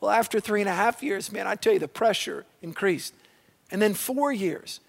Well, 0.00 0.10
after 0.10 0.40
three 0.40 0.62
and 0.62 0.70
a 0.70 0.72
half 0.72 1.02
years, 1.02 1.30
man, 1.30 1.46
I 1.46 1.56
tell 1.56 1.74
you, 1.74 1.78
the 1.78 1.88
pressure 1.88 2.46
increased. 2.62 3.12
And 3.70 3.82
then 3.82 3.92
four 3.92 4.32
years. 4.32 4.80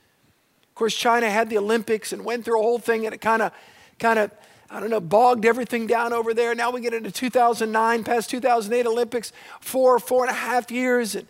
Of 0.69 0.75
course, 0.75 0.95
China 0.95 1.29
had 1.29 1.49
the 1.49 1.57
Olympics 1.57 2.13
and 2.13 2.23
went 2.23 2.45
through 2.45 2.61
a 2.61 2.63
whole 2.63 2.79
thing, 2.79 3.05
and 3.05 3.13
it 3.13 3.19
kind 3.19 3.41
of, 3.41 3.51
kind 3.99 4.19
of 4.19 4.31
I 4.69 4.79
don't 4.79 4.89
know, 4.89 5.01
bogged 5.01 5.45
everything 5.45 5.85
down 5.85 6.13
over 6.13 6.33
there. 6.33 6.55
Now 6.55 6.71
we 6.71 6.79
get 6.79 6.93
into 6.93 7.11
2009, 7.11 8.05
past 8.05 8.29
2008 8.29 8.87
Olympics, 8.87 9.33
four, 9.59 9.99
four 9.99 10.23
and 10.23 10.31
a 10.31 10.39
half 10.39 10.71
years. 10.71 11.15
And, 11.15 11.27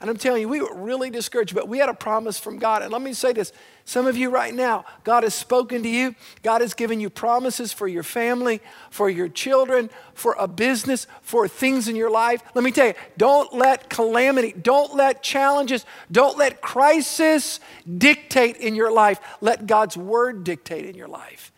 and 0.00 0.08
I'm 0.08 0.16
telling 0.16 0.40
you, 0.40 0.48
we 0.48 0.62
were 0.62 0.74
really 0.74 1.10
discouraged, 1.10 1.54
but 1.54 1.68
we 1.68 1.76
had 1.76 1.90
a 1.90 1.94
promise 1.94 2.38
from 2.38 2.58
God. 2.58 2.80
And 2.80 2.90
let 2.90 3.02
me 3.02 3.12
say 3.12 3.34
this 3.34 3.52
some 3.84 4.06
of 4.06 4.16
you 4.16 4.30
right 4.30 4.54
now, 4.54 4.86
God 5.04 5.24
has 5.24 5.34
spoken 5.34 5.82
to 5.82 5.88
you. 5.88 6.14
God 6.42 6.62
has 6.62 6.72
given 6.72 7.00
you 7.00 7.10
promises 7.10 7.72
for 7.72 7.86
your 7.86 8.02
family, 8.02 8.62
for 8.88 9.10
your 9.10 9.28
children, 9.28 9.90
for 10.14 10.34
a 10.38 10.48
business, 10.48 11.06
for 11.20 11.46
things 11.48 11.86
in 11.86 11.96
your 11.96 12.10
life. 12.10 12.42
Let 12.54 12.64
me 12.64 12.70
tell 12.70 12.86
you, 12.86 12.94
don't 13.18 13.52
let 13.52 13.90
calamity, 13.90 14.52
don't 14.52 14.94
let 14.94 15.22
challenges, 15.22 15.84
don't 16.10 16.38
let 16.38 16.62
crisis 16.62 17.60
dictate 17.98 18.56
in 18.56 18.74
your 18.74 18.90
life. 18.90 19.20
Let 19.42 19.66
God's 19.66 19.98
word 19.98 20.44
dictate 20.44 20.86
in 20.86 20.94
your 20.94 21.08
life. 21.08 21.52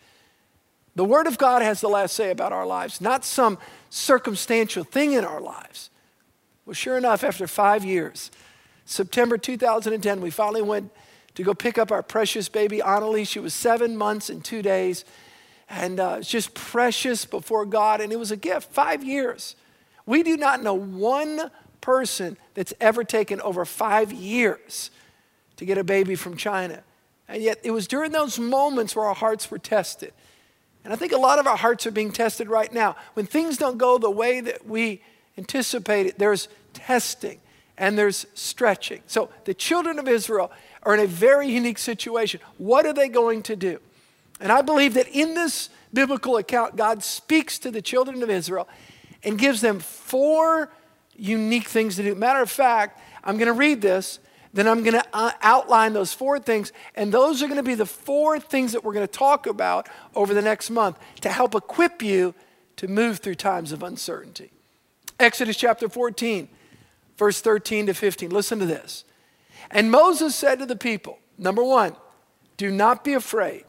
The 0.95 1.05
Word 1.05 1.27
of 1.27 1.37
God 1.37 1.61
has 1.61 1.81
the 1.81 1.87
last 1.87 2.13
say 2.15 2.29
about 2.29 2.51
our 2.51 2.65
lives, 2.65 3.01
not 3.01 3.25
some 3.25 3.57
circumstantial 3.89 4.83
thing 4.83 5.13
in 5.13 5.23
our 5.23 5.41
lives. 5.41 5.89
Well, 6.65 6.73
sure 6.73 6.97
enough, 6.97 7.25
after 7.25 7.45
five 7.45 7.83
years, 7.83 8.31
September 8.85 9.37
2010, 9.37 10.21
we 10.21 10.29
finally 10.29 10.61
went 10.61 10.91
to 11.35 11.43
go 11.43 11.53
pick 11.53 11.77
up 11.77 11.91
our 11.91 12.01
precious 12.01 12.47
baby, 12.47 12.81
Annalise. 12.81 13.27
She 13.27 13.39
was 13.39 13.53
seven 13.53 13.97
months 13.97 14.29
and 14.29 14.43
two 14.43 14.61
days. 14.61 15.03
And 15.69 15.99
uh, 15.99 16.17
it's 16.19 16.29
just 16.29 16.53
precious 16.53 17.25
before 17.25 17.65
God. 17.65 17.99
And 17.99 18.13
it 18.13 18.19
was 18.19 18.31
a 18.31 18.37
gift, 18.37 18.71
five 18.71 19.03
years. 19.03 19.55
We 20.05 20.23
do 20.23 20.37
not 20.37 20.63
know 20.63 20.73
one 20.73 21.51
person 21.81 22.37
that's 22.53 22.73
ever 22.79 23.03
taken 23.03 23.41
over 23.41 23.65
five 23.65 24.13
years 24.13 24.89
to 25.57 25.65
get 25.65 25.77
a 25.77 25.83
baby 25.83 26.15
from 26.15 26.37
China. 26.37 26.83
And 27.27 27.41
yet, 27.43 27.59
it 27.63 27.71
was 27.71 27.87
during 27.87 28.11
those 28.11 28.39
moments 28.39 28.95
where 28.95 29.05
our 29.05 29.15
hearts 29.15 29.51
were 29.51 29.59
tested. 29.59 30.13
And 30.83 30.93
I 30.93 30.95
think 30.95 31.11
a 31.11 31.17
lot 31.17 31.39
of 31.39 31.47
our 31.47 31.57
hearts 31.57 31.85
are 31.87 31.91
being 31.91 32.11
tested 32.11 32.47
right 32.47 32.71
now. 32.71 32.95
When 33.15 33.25
things 33.25 33.57
don't 33.57 33.77
go 33.77 33.97
the 33.97 34.11
way 34.11 34.39
that 34.41 34.67
we 34.67 35.01
anticipated, 35.37 36.15
there's 36.17 36.47
testing 36.73 37.39
and 37.77 37.97
there's 37.97 38.25
stretching. 38.33 39.01
So 39.07 39.29
the 39.45 39.53
children 39.53 39.99
of 39.99 40.07
Israel 40.07 40.51
are 40.83 40.93
in 40.93 40.99
a 40.99 41.07
very 41.07 41.49
unique 41.49 41.77
situation. 41.77 42.39
What 42.57 42.85
are 42.85 42.93
they 42.93 43.09
going 43.09 43.43
to 43.43 43.55
do? 43.55 43.79
And 44.39 44.51
I 44.51 44.61
believe 44.61 44.93
that 44.95 45.07
in 45.07 45.33
this 45.33 45.69
biblical 45.93 46.37
account, 46.37 46.75
God 46.75 47.03
speaks 47.03 47.57
to 47.59 47.71
the 47.71 47.81
children 47.81 48.21
of 48.21 48.29
Israel 48.29 48.67
and 49.23 49.39
gives 49.39 49.61
them 49.61 49.79
four 49.79 50.71
unique 51.15 51.67
things 51.67 51.95
to 51.95 52.03
do. 52.03 52.15
Matter 52.15 52.41
of 52.41 52.49
fact, 52.49 52.99
I'm 53.23 53.37
going 53.37 53.47
to 53.47 53.53
read 53.53 53.81
this 53.81 54.19
then 54.53 54.67
I'm 54.67 54.83
going 54.83 54.93
to 54.93 55.05
uh, 55.13 55.31
outline 55.41 55.93
those 55.93 56.13
four 56.13 56.39
things. 56.39 56.71
And 56.95 57.11
those 57.11 57.41
are 57.41 57.47
going 57.47 57.57
to 57.57 57.63
be 57.63 57.75
the 57.75 57.87
four 57.87 58.39
things 58.39 58.71
that 58.73 58.83
we're 58.83 58.93
going 58.93 59.07
to 59.07 59.11
talk 59.11 59.47
about 59.47 59.89
over 60.15 60.33
the 60.33 60.41
next 60.41 60.69
month 60.69 60.97
to 61.21 61.29
help 61.29 61.55
equip 61.55 62.01
you 62.03 62.35
to 62.75 62.87
move 62.87 63.19
through 63.19 63.35
times 63.35 63.71
of 63.71 63.81
uncertainty. 63.81 64.51
Exodus 65.23 65.57
chapter 65.57 65.89
14, 65.89 66.47
verse 67.17 67.41
13 67.41 67.87
to 67.87 67.93
15. 67.93 68.29
Listen 68.29 68.59
to 68.59 68.65
this. 68.65 69.05
And 69.71 69.89
Moses 69.89 70.35
said 70.35 70.59
to 70.59 70.65
the 70.65 70.75
people, 70.75 71.17
number 71.37 71.63
one, 71.63 71.95
do 72.57 72.69
not 72.69 73.03
be 73.03 73.13
afraid. 73.13 73.63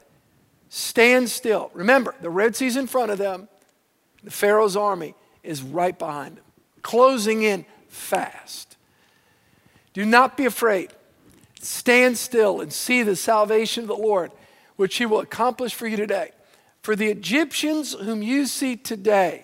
Stand 0.68 1.30
still. 1.30 1.70
Remember, 1.72 2.14
the 2.20 2.30
Red 2.30 2.56
Sea's 2.56 2.76
in 2.76 2.86
front 2.86 3.12
of 3.12 3.18
them, 3.18 3.48
the 4.22 4.30
Pharaoh's 4.30 4.76
army 4.76 5.14
is 5.42 5.62
right 5.62 5.98
behind 5.98 6.36
them, 6.36 6.44
closing 6.82 7.42
in 7.42 7.64
fast. 7.88 8.76
Do 9.92 10.04
not 10.04 10.36
be 10.36 10.46
afraid. 10.46 10.90
Stand 11.60 12.18
still 12.18 12.60
and 12.60 12.72
see 12.72 13.02
the 13.02 13.16
salvation 13.16 13.84
of 13.84 13.88
the 13.88 13.94
Lord, 13.94 14.32
which 14.76 14.96
he 14.96 15.06
will 15.06 15.20
accomplish 15.20 15.72
for 15.72 15.86
you 15.86 15.96
today. 15.96 16.32
For 16.82 16.96
the 16.96 17.06
Egyptians 17.06 17.94
whom 17.94 18.22
you 18.22 18.46
see 18.46 18.76
today, 18.76 19.43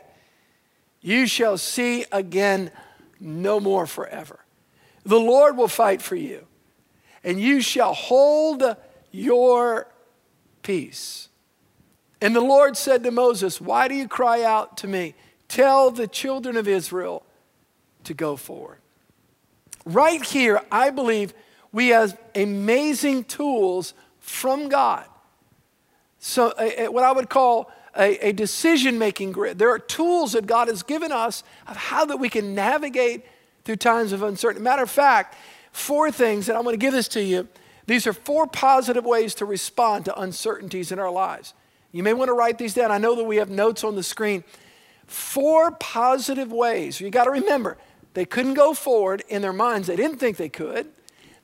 you 1.00 1.26
shall 1.26 1.58
see 1.58 2.04
again 2.12 2.70
no 3.18 3.60
more 3.60 3.86
forever. 3.86 4.40
The 5.04 5.20
Lord 5.20 5.56
will 5.56 5.68
fight 5.68 6.02
for 6.02 6.16
you, 6.16 6.46
and 7.24 7.40
you 7.40 7.60
shall 7.60 7.94
hold 7.94 8.62
your 9.10 9.86
peace. 10.62 11.28
And 12.20 12.36
the 12.36 12.40
Lord 12.40 12.76
said 12.76 13.02
to 13.04 13.10
Moses, 13.10 13.60
Why 13.60 13.88
do 13.88 13.94
you 13.94 14.08
cry 14.08 14.42
out 14.42 14.76
to 14.78 14.86
me? 14.86 15.14
Tell 15.48 15.90
the 15.90 16.06
children 16.06 16.56
of 16.56 16.68
Israel 16.68 17.24
to 18.04 18.14
go 18.14 18.36
forward. 18.36 18.78
Right 19.84 20.22
here, 20.22 20.60
I 20.70 20.90
believe 20.90 21.32
we 21.72 21.88
have 21.88 22.18
amazing 22.34 23.24
tools 23.24 23.94
from 24.18 24.68
God. 24.68 25.06
So, 26.18 26.52
a, 26.58 26.84
a, 26.84 26.90
what 26.90 27.04
I 27.04 27.12
would 27.12 27.30
call 27.30 27.70
a, 27.96 28.28
a 28.28 28.32
decision 28.32 28.98
making 28.98 29.32
grid. 29.32 29.58
There 29.58 29.70
are 29.70 29.78
tools 29.78 30.32
that 30.32 30.46
God 30.46 30.68
has 30.68 30.82
given 30.82 31.12
us 31.12 31.42
of 31.66 31.76
how 31.76 32.04
that 32.04 32.18
we 32.18 32.28
can 32.28 32.54
navigate 32.54 33.24
through 33.64 33.76
times 33.76 34.12
of 34.12 34.22
uncertainty. 34.22 34.62
Matter 34.62 34.82
of 34.82 34.90
fact, 34.90 35.36
four 35.72 36.10
things, 36.10 36.48
and 36.48 36.56
I'm 36.56 36.64
going 36.64 36.74
to 36.74 36.78
give 36.78 36.92
this 36.92 37.08
to 37.08 37.22
you. 37.22 37.48
These 37.86 38.06
are 38.06 38.12
four 38.12 38.46
positive 38.46 39.04
ways 39.04 39.34
to 39.36 39.44
respond 39.44 40.04
to 40.04 40.20
uncertainties 40.20 40.92
in 40.92 40.98
our 40.98 41.10
lives. 41.10 41.54
You 41.92 42.02
may 42.02 42.14
want 42.14 42.28
to 42.28 42.34
write 42.34 42.58
these 42.58 42.74
down. 42.74 42.92
I 42.92 42.98
know 42.98 43.16
that 43.16 43.24
we 43.24 43.36
have 43.36 43.50
notes 43.50 43.82
on 43.82 43.96
the 43.96 44.02
screen. 44.02 44.44
Four 45.06 45.72
positive 45.72 46.52
ways. 46.52 47.00
You 47.00 47.10
got 47.10 47.24
to 47.24 47.32
remember, 47.32 47.78
they 48.14 48.24
couldn't 48.24 48.54
go 48.54 48.74
forward 48.74 49.24
in 49.28 49.42
their 49.42 49.52
minds. 49.52 49.88
They 49.88 49.96
didn't 49.96 50.18
think 50.18 50.36
they 50.36 50.48
could. 50.48 50.88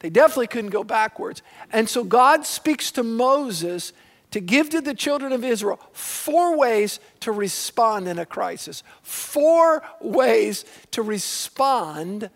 They 0.01 0.11
definitely 0.11 0.47
couldn't 0.47 0.71
go 0.71 0.85
backwards. 0.85 1.43
And 1.73 1.89
so 1.89 2.05
God 2.05 2.47
speaks 2.47 2.93
to 2.93 3.03
Moses 3.03 3.93
to 4.31 4.41
give 4.41 4.71
to 4.71 4.81
the 4.81 4.95
children 4.95 5.33
of 5.33 5.45
Israel 5.45 5.81
four 5.93 6.57
ways 6.57 7.01
to 7.21 7.33
respond 7.33 8.09
in 8.09 8.19
a 8.19 8.27
crisis. 8.27 8.83
Four 9.03 9.83
ways 10.01 10.65
to 10.91 11.03
respond 11.03 12.31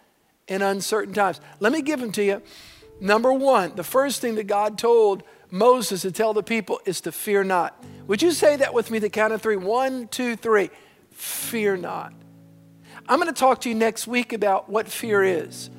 in 0.49 0.63
uncertain 0.63 1.15
times. 1.15 1.41
Let 1.59 1.73
me 1.73 1.83
give 1.83 2.01
them 2.01 2.13
to 2.13 2.23
you. 2.23 2.43
Number 3.01 3.33
one, 3.33 3.75
the 3.77 3.85
first 3.85 4.21
thing 4.21 4.35
that 4.35 4.47
God 4.47 4.79
told 4.79 5.23
Moses 5.51 6.03
to 6.03 6.13
tell 6.13 6.33
the 6.33 6.43
people 6.43 6.81
is 6.85 7.01
to 7.03 7.13
fear 7.13 7.43
not. 7.43 7.83
Would 8.07 8.23
you 8.23 8.31
say 8.31 8.57
that 8.57 8.75
with 8.75 8.91
me, 8.91 8.99
the 8.99 9.11
count 9.11 9.33
of 9.33 9.43
three? 9.43 9.57
One, 9.57 10.09
two, 10.09 10.37
three. 10.37 10.71
Fear 11.11 11.79
not. 11.79 12.13
I'm 13.09 13.19
going 13.19 13.33
to 13.33 13.39
talk 13.39 13.63
to 13.63 13.69
you 13.69 13.75
next 13.75 14.07
week 14.07 14.33
about 14.33 14.69
what 14.69 14.87
fear 14.87 15.23
is. 15.23 15.71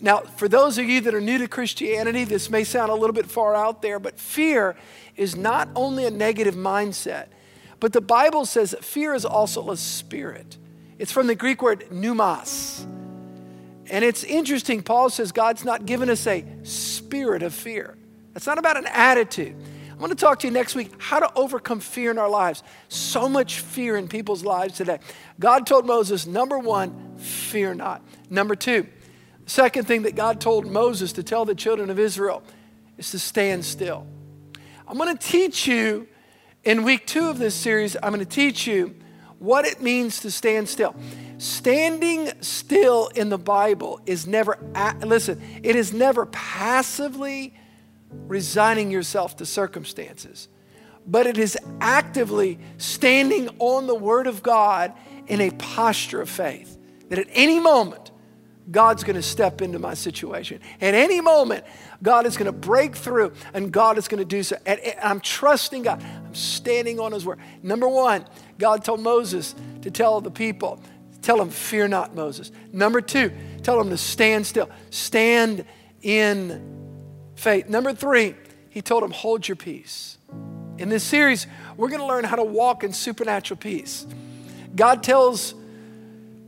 Now, 0.00 0.18
for 0.20 0.48
those 0.48 0.78
of 0.78 0.86
you 0.86 1.00
that 1.02 1.14
are 1.14 1.20
new 1.20 1.38
to 1.38 1.48
Christianity, 1.48 2.24
this 2.24 2.50
may 2.50 2.64
sound 2.64 2.90
a 2.90 2.94
little 2.94 3.14
bit 3.14 3.26
far 3.26 3.54
out 3.54 3.80
there, 3.80 3.98
but 3.98 4.18
fear 4.18 4.76
is 5.16 5.36
not 5.36 5.68
only 5.74 6.04
a 6.04 6.10
negative 6.10 6.54
mindset, 6.54 7.26
but 7.80 7.92
the 7.92 8.00
Bible 8.00 8.44
says 8.46 8.72
that 8.72 8.84
fear 8.84 9.14
is 9.14 9.24
also 9.24 9.70
a 9.70 9.76
spirit. 9.76 10.58
It's 10.98 11.12
from 11.12 11.26
the 11.26 11.34
Greek 11.34 11.62
word 11.62 11.86
pneumos. 11.90 12.84
And 13.90 14.04
it's 14.04 14.24
interesting, 14.24 14.82
Paul 14.82 15.10
says 15.10 15.32
God's 15.32 15.64
not 15.64 15.86
given 15.86 16.08
us 16.08 16.26
a 16.26 16.44
spirit 16.62 17.42
of 17.42 17.52
fear. 17.54 17.96
It's 18.34 18.46
not 18.46 18.58
about 18.58 18.76
an 18.76 18.86
attitude. 18.86 19.54
I 19.92 19.96
want 19.96 20.10
to 20.10 20.16
talk 20.16 20.40
to 20.40 20.46
you 20.46 20.52
next 20.52 20.74
week 20.74 20.90
how 20.98 21.20
to 21.20 21.30
overcome 21.36 21.80
fear 21.80 22.10
in 22.10 22.18
our 22.18 22.28
lives. 22.28 22.62
So 22.88 23.28
much 23.28 23.60
fear 23.60 23.96
in 23.96 24.08
people's 24.08 24.44
lives 24.44 24.76
today. 24.76 24.98
God 25.38 25.66
told 25.66 25.86
Moses, 25.86 26.26
number 26.26 26.58
one, 26.58 27.16
fear 27.18 27.74
not. 27.74 28.02
Number 28.28 28.56
two, 28.56 28.86
second 29.46 29.86
thing 29.86 30.02
that 30.02 30.14
God 30.14 30.40
told 30.40 30.66
Moses 30.66 31.12
to 31.12 31.22
tell 31.22 31.44
the 31.44 31.54
children 31.54 31.90
of 31.90 31.98
Israel 31.98 32.42
is 32.98 33.10
to 33.10 33.18
stand 33.18 33.64
still. 33.64 34.06
I'm 34.86 34.98
going 34.98 35.16
to 35.16 35.26
teach 35.26 35.66
you 35.66 36.08
in 36.64 36.82
week 36.82 37.06
two 37.06 37.28
of 37.28 37.38
this 37.38 37.54
series, 37.54 37.94
I'm 38.02 38.12
going 38.12 38.20
to 38.20 38.24
teach 38.24 38.66
you 38.66 38.94
what 39.38 39.66
it 39.66 39.82
means 39.82 40.20
to 40.20 40.30
stand 40.30 40.68
still. 40.68 40.94
Standing 41.36 42.30
still 42.40 43.08
in 43.08 43.28
the 43.28 43.38
Bible 43.38 44.00
is 44.06 44.26
never, 44.26 44.58
listen, 45.04 45.42
it 45.62 45.76
is 45.76 45.92
never 45.92 46.24
passively 46.26 47.54
resigning 48.10 48.90
yourself 48.90 49.36
to 49.36 49.46
circumstances, 49.46 50.48
but 51.06 51.26
it 51.26 51.36
is 51.36 51.58
actively 51.80 52.58
standing 52.78 53.50
on 53.58 53.86
the 53.86 53.94
Word 53.94 54.26
of 54.26 54.42
God 54.42 54.94
in 55.26 55.40
a 55.40 55.50
posture 55.50 56.22
of 56.22 56.30
faith 56.30 56.78
that 57.10 57.18
at 57.18 57.26
any 57.32 57.60
moment, 57.60 58.10
God's 58.70 59.04
going 59.04 59.16
to 59.16 59.22
step 59.22 59.60
into 59.60 59.78
my 59.78 59.94
situation. 59.94 60.60
At 60.80 60.94
any 60.94 61.20
moment, 61.20 61.64
God 62.02 62.26
is 62.26 62.36
going 62.36 62.46
to 62.46 62.52
break 62.52 62.96
through 62.96 63.32
and 63.52 63.70
God 63.70 63.98
is 63.98 64.08
going 64.08 64.18
to 64.18 64.24
do 64.24 64.42
so. 64.42 64.56
And 64.64 64.80
I'm 65.02 65.20
trusting 65.20 65.82
God. 65.82 66.02
I'm 66.02 66.34
standing 66.34 66.98
on 66.98 67.12
His 67.12 67.26
word. 67.26 67.38
Number 67.62 67.88
one, 67.88 68.24
God 68.58 68.84
told 68.84 69.00
Moses 69.00 69.54
to 69.82 69.90
tell 69.90 70.20
the 70.20 70.30
people, 70.30 70.80
tell 71.20 71.36
them, 71.36 71.50
fear 71.50 71.88
not, 71.88 72.14
Moses. 72.14 72.52
Number 72.72 73.00
two, 73.00 73.32
tell 73.62 73.78
them 73.78 73.90
to 73.90 73.98
stand 73.98 74.46
still. 74.46 74.70
Stand 74.90 75.64
in 76.02 77.32
faith. 77.34 77.68
Number 77.68 77.92
three, 77.92 78.34
he 78.70 78.80
told 78.80 79.02
them, 79.02 79.10
hold 79.10 79.46
your 79.46 79.56
peace. 79.56 80.18
In 80.78 80.88
this 80.88 81.04
series, 81.04 81.46
we're 81.76 81.88
going 81.88 82.00
to 82.00 82.06
learn 82.06 82.24
how 82.24 82.36
to 82.36 82.44
walk 82.44 82.82
in 82.82 82.92
supernatural 82.92 83.58
peace. 83.58 84.06
God 84.74 85.02
tells 85.02 85.54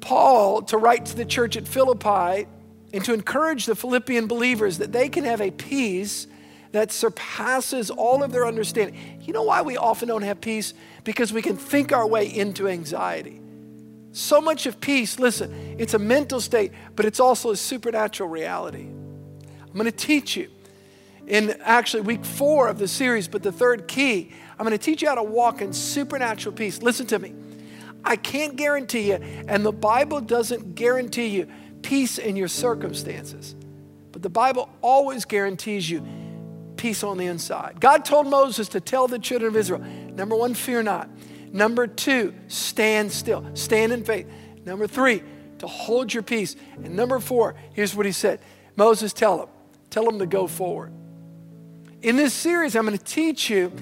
Paul 0.06 0.62
to 0.62 0.78
write 0.78 1.06
to 1.06 1.16
the 1.16 1.24
church 1.24 1.56
at 1.56 1.66
Philippi 1.66 2.46
and 2.92 3.04
to 3.04 3.12
encourage 3.12 3.66
the 3.66 3.74
Philippian 3.74 4.28
believers 4.28 4.78
that 4.78 4.92
they 4.92 5.08
can 5.08 5.24
have 5.24 5.40
a 5.40 5.50
peace 5.50 6.28
that 6.70 6.92
surpasses 6.92 7.90
all 7.90 8.22
of 8.22 8.30
their 8.30 8.46
understanding. 8.46 8.96
You 9.22 9.32
know 9.32 9.42
why 9.42 9.62
we 9.62 9.76
often 9.76 10.06
don't 10.06 10.22
have 10.22 10.40
peace? 10.40 10.74
Because 11.02 11.32
we 11.32 11.42
can 11.42 11.56
think 11.56 11.92
our 11.92 12.06
way 12.06 12.32
into 12.32 12.68
anxiety. 12.68 13.40
So 14.12 14.40
much 14.40 14.66
of 14.66 14.80
peace, 14.80 15.18
listen, 15.18 15.74
it's 15.76 15.94
a 15.94 15.98
mental 15.98 16.40
state, 16.40 16.70
but 16.94 17.04
it's 17.04 17.18
also 17.18 17.50
a 17.50 17.56
supernatural 17.56 18.28
reality. 18.28 18.86
I'm 18.86 19.72
going 19.72 19.86
to 19.86 19.90
teach 19.90 20.36
you 20.36 20.48
in 21.26 21.56
actually 21.62 22.02
week 22.02 22.24
four 22.24 22.68
of 22.68 22.78
the 22.78 22.86
series, 22.86 23.26
but 23.26 23.42
the 23.42 23.50
third 23.50 23.88
key, 23.88 24.32
I'm 24.56 24.64
going 24.64 24.70
to 24.70 24.78
teach 24.78 25.02
you 25.02 25.08
how 25.08 25.16
to 25.16 25.24
walk 25.24 25.62
in 25.62 25.72
supernatural 25.72 26.54
peace. 26.54 26.80
Listen 26.80 27.08
to 27.08 27.18
me. 27.18 27.34
I 28.06 28.14
can't 28.14 28.54
guarantee 28.54 29.08
you, 29.08 29.14
and 29.14 29.66
the 29.66 29.72
Bible 29.72 30.20
doesn't 30.20 30.76
guarantee 30.76 31.26
you 31.26 31.48
peace 31.82 32.18
in 32.18 32.36
your 32.36 32.46
circumstances, 32.46 33.56
but 34.12 34.22
the 34.22 34.30
Bible 34.30 34.70
always 34.80 35.24
guarantees 35.24 35.90
you 35.90 36.06
peace 36.76 37.02
on 37.02 37.18
the 37.18 37.26
inside. 37.26 37.80
God 37.80 38.04
told 38.04 38.28
Moses 38.28 38.68
to 38.70 38.80
tell 38.80 39.08
the 39.08 39.18
children 39.18 39.48
of 39.50 39.56
Israel 39.56 39.80
number 39.80 40.36
one, 40.36 40.54
fear 40.54 40.82
not. 40.82 41.10
Number 41.52 41.86
two, 41.86 42.32
stand 42.48 43.10
still, 43.10 43.44
stand 43.54 43.92
in 43.92 44.04
faith. 44.04 44.28
Number 44.64 44.86
three, 44.86 45.22
to 45.58 45.66
hold 45.66 46.14
your 46.14 46.22
peace. 46.22 46.54
And 46.76 46.94
number 46.94 47.18
four, 47.18 47.56
here's 47.72 47.94
what 47.94 48.06
he 48.06 48.12
said 48.12 48.40
Moses, 48.76 49.12
tell 49.12 49.38
them, 49.38 49.48
tell 49.90 50.04
them 50.04 50.20
to 50.20 50.26
go 50.26 50.46
forward. 50.46 50.92
In 52.02 52.16
this 52.16 52.34
series, 52.34 52.76
I'm 52.76 52.86
going 52.86 52.96
to 52.96 53.04
teach 53.04 53.50
you 53.50 53.72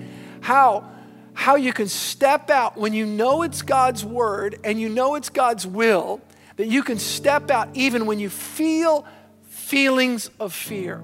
how 0.41 0.91
how 1.35 1.57
you 1.57 1.73
can 1.73 1.89
step 1.89 2.49
out 2.49 2.77
when 2.77 2.95
you 2.95 3.05
know 3.05 3.43
it's 3.43 3.63
God's 3.63 4.05
word 4.05 4.59
and 4.65 4.81
you 4.81 4.89
know 4.89 5.17
it's 5.17 5.29
God's 5.29 5.67
will, 5.67 6.21
that 6.57 6.69
you 6.69 6.83
can 6.83 6.99
step 6.99 7.51
out 7.51 7.69
even 7.75 8.07
when 8.07 8.21
you 8.21 8.31
feel 8.31 9.07
feelings 9.49 10.31
of 10.39 10.53
fear. 10.53 11.03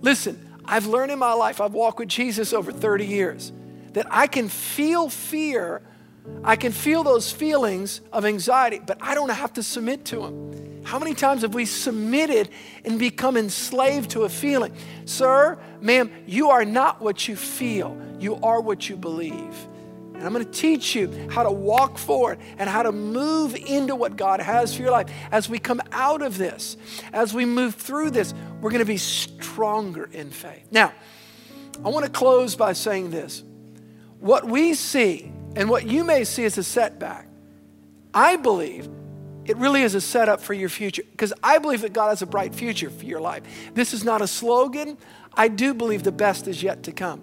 Listen, 0.00 0.48
I've 0.64 0.86
learned 0.86 1.12
in 1.12 1.18
my 1.18 1.32
life, 1.32 1.60
I've 1.60 1.72
walked 1.72 2.00
with 2.00 2.08
Jesus 2.08 2.52
over 2.52 2.72
30 2.72 3.06
years, 3.06 3.52
that 3.92 4.06
I 4.10 4.26
can 4.26 4.48
feel 4.48 5.08
fear. 5.08 5.80
I 6.44 6.56
can 6.56 6.72
feel 6.72 7.02
those 7.02 7.30
feelings 7.30 8.00
of 8.12 8.24
anxiety, 8.24 8.80
but 8.84 8.98
I 9.00 9.14
don't 9.14 9.30
have 9.30 9.52
to 9.54 9.62
submit 9.62 10.04
to 10.06 10.16
them. 10.16 10.82
How 10.84 10.98
many 10.98 11.14
times 11.14 11.42
have 11.42 11.54
we 11.54 11.64
submitted 11.64 12.48
and 12.84 12.98
become 12.98 13.36
enslaved 13.36 14.10
to 14.10 14.22
a 14.22 14.28
feeling? 14.28 14.74
Sir, 15.04 15.58
ma'am, 15.80 16.10
you 16.26 16.50
are 16.50 16.64
not 16.64 17.00
what 17.00 17.28
you 17.28 17.36
feel. 17.36 17.96
You 18.18 18.36
are 18.36 18.60
what 18.60 18.88
you 18.88 18.96
believe. 18.96 19.68
And 20.14 20.24
I'm 20.24 20.32
going 20.32 20.44
to 20.44 20.50
teach 20.50 20.94
you 20.94 21.28
how 21.30 21.42
to 21.42 21.50
walk 21.50 21.98
forward 21.98 22.38
and 22.58 22.68
how 22.68 22.82
to 22.82 22.92
move 22.92 23.56
into 23.56 23.96
what 23.96 24.16
God 24.16 24.40
has 24.40 24.74
for 24.74 24.82
your 24.82 24.92
life. 24.92 25.08
As 25.32 25.48
we 25.48 25.58
come 25.58 25.80
out 25.90 26.22
of 26.22 26.38
this, 26.38 26.76
as 27.12 27.34
we 27.34 27.44
move 27.44 27.74
through 27.74 28.10
this, 28.10 28.32
we're 28.60 28.70
going 28.70 28.80
to 28.80 28.84
be 28.84 28.98
stronger 28.98 30.08
in 30.12 30.30
faith. 30.30 30.66
Now, 30.70 30.92
I 31.84 31.88
want 31.88 32.04
to 32.06 32.10
close 32.10 32.54
by 32.54 32.72
saying 32.72 33.10
this. 33.10 33.42
What 34.20 34.46
we 34.46 34.74
see 34.74 35.32
And 35.54 35.68
what 35.68 35.86
you 35.86 36.04
may 36.04 36.24
see 36.24 36.44
as 36.44 36.56
a 36.58 36.62
setback, 36.62 37.26
I 38.14 38.36
believe 38.36 38.88
it 39.44 39.56
really 39.56 39.82
is 39.82 39.94
a 39.94 40.00
setup 40.00 40.40
for 40.40 40.54
your 40.54 40.68
future 40.68 41.02
because 41.10 41.32
I 41.42 41.58
believe 41.58 41.80
that 41.82 41.92
God 41.92 42.10
has 42.10 42.22
a 42.22 42.26
bright 42.26 42.54
future 42.54 42.90
for 42.90 43.04
your 43.04 43.20
life. 43.20 43.42
This 43.74 43.92
is 43.92 44.04
not 44.04 44.22
a 44.22 44.26
slogan. 44.26 44.96
I 45.34 45.48
do 45.48 45.74
believe 45.74 46.02
the 46.02 46.12
best 46.12 46.46
is 46.46 46.62
yet 46.62 46.84
to 46.84 46.92
come. 46.92 47.22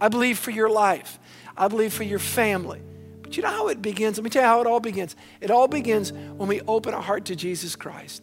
I 0.00 0.08
believe 0.08 0.38
for 0.38 0.50
your 0.50 0.70
life, 0.70 1.18
I 1.56 1.68
believe 1.68 1.92
for 1.92 2.04
your 2.04 2.18
family. 2.18 2.80
But 3.22 3.36
you 3.36 3.42
know 3.42 3.50
how 3.50 3.68
it 3.68 3.82
begins? 3.82 4.16
Let 4.16 4.24
me 4.24 4.30
tell 4.30 4.42
you 4.42 4.48
how 4.48 4.60
it 4.60 4.66
all 4.66 4.80
begins. 4.80 5.14
It 5.40 5.50
all 5.50 5.68
begins 5.68 6.12
when 6.12 6.48
we 6.48 6.62
open 6.62 6.94
our 6.94 7.02
heart 7.02 7.26
to 7.26 7.36
Jesus 7.36 7.76
Christ. 7.76 8.22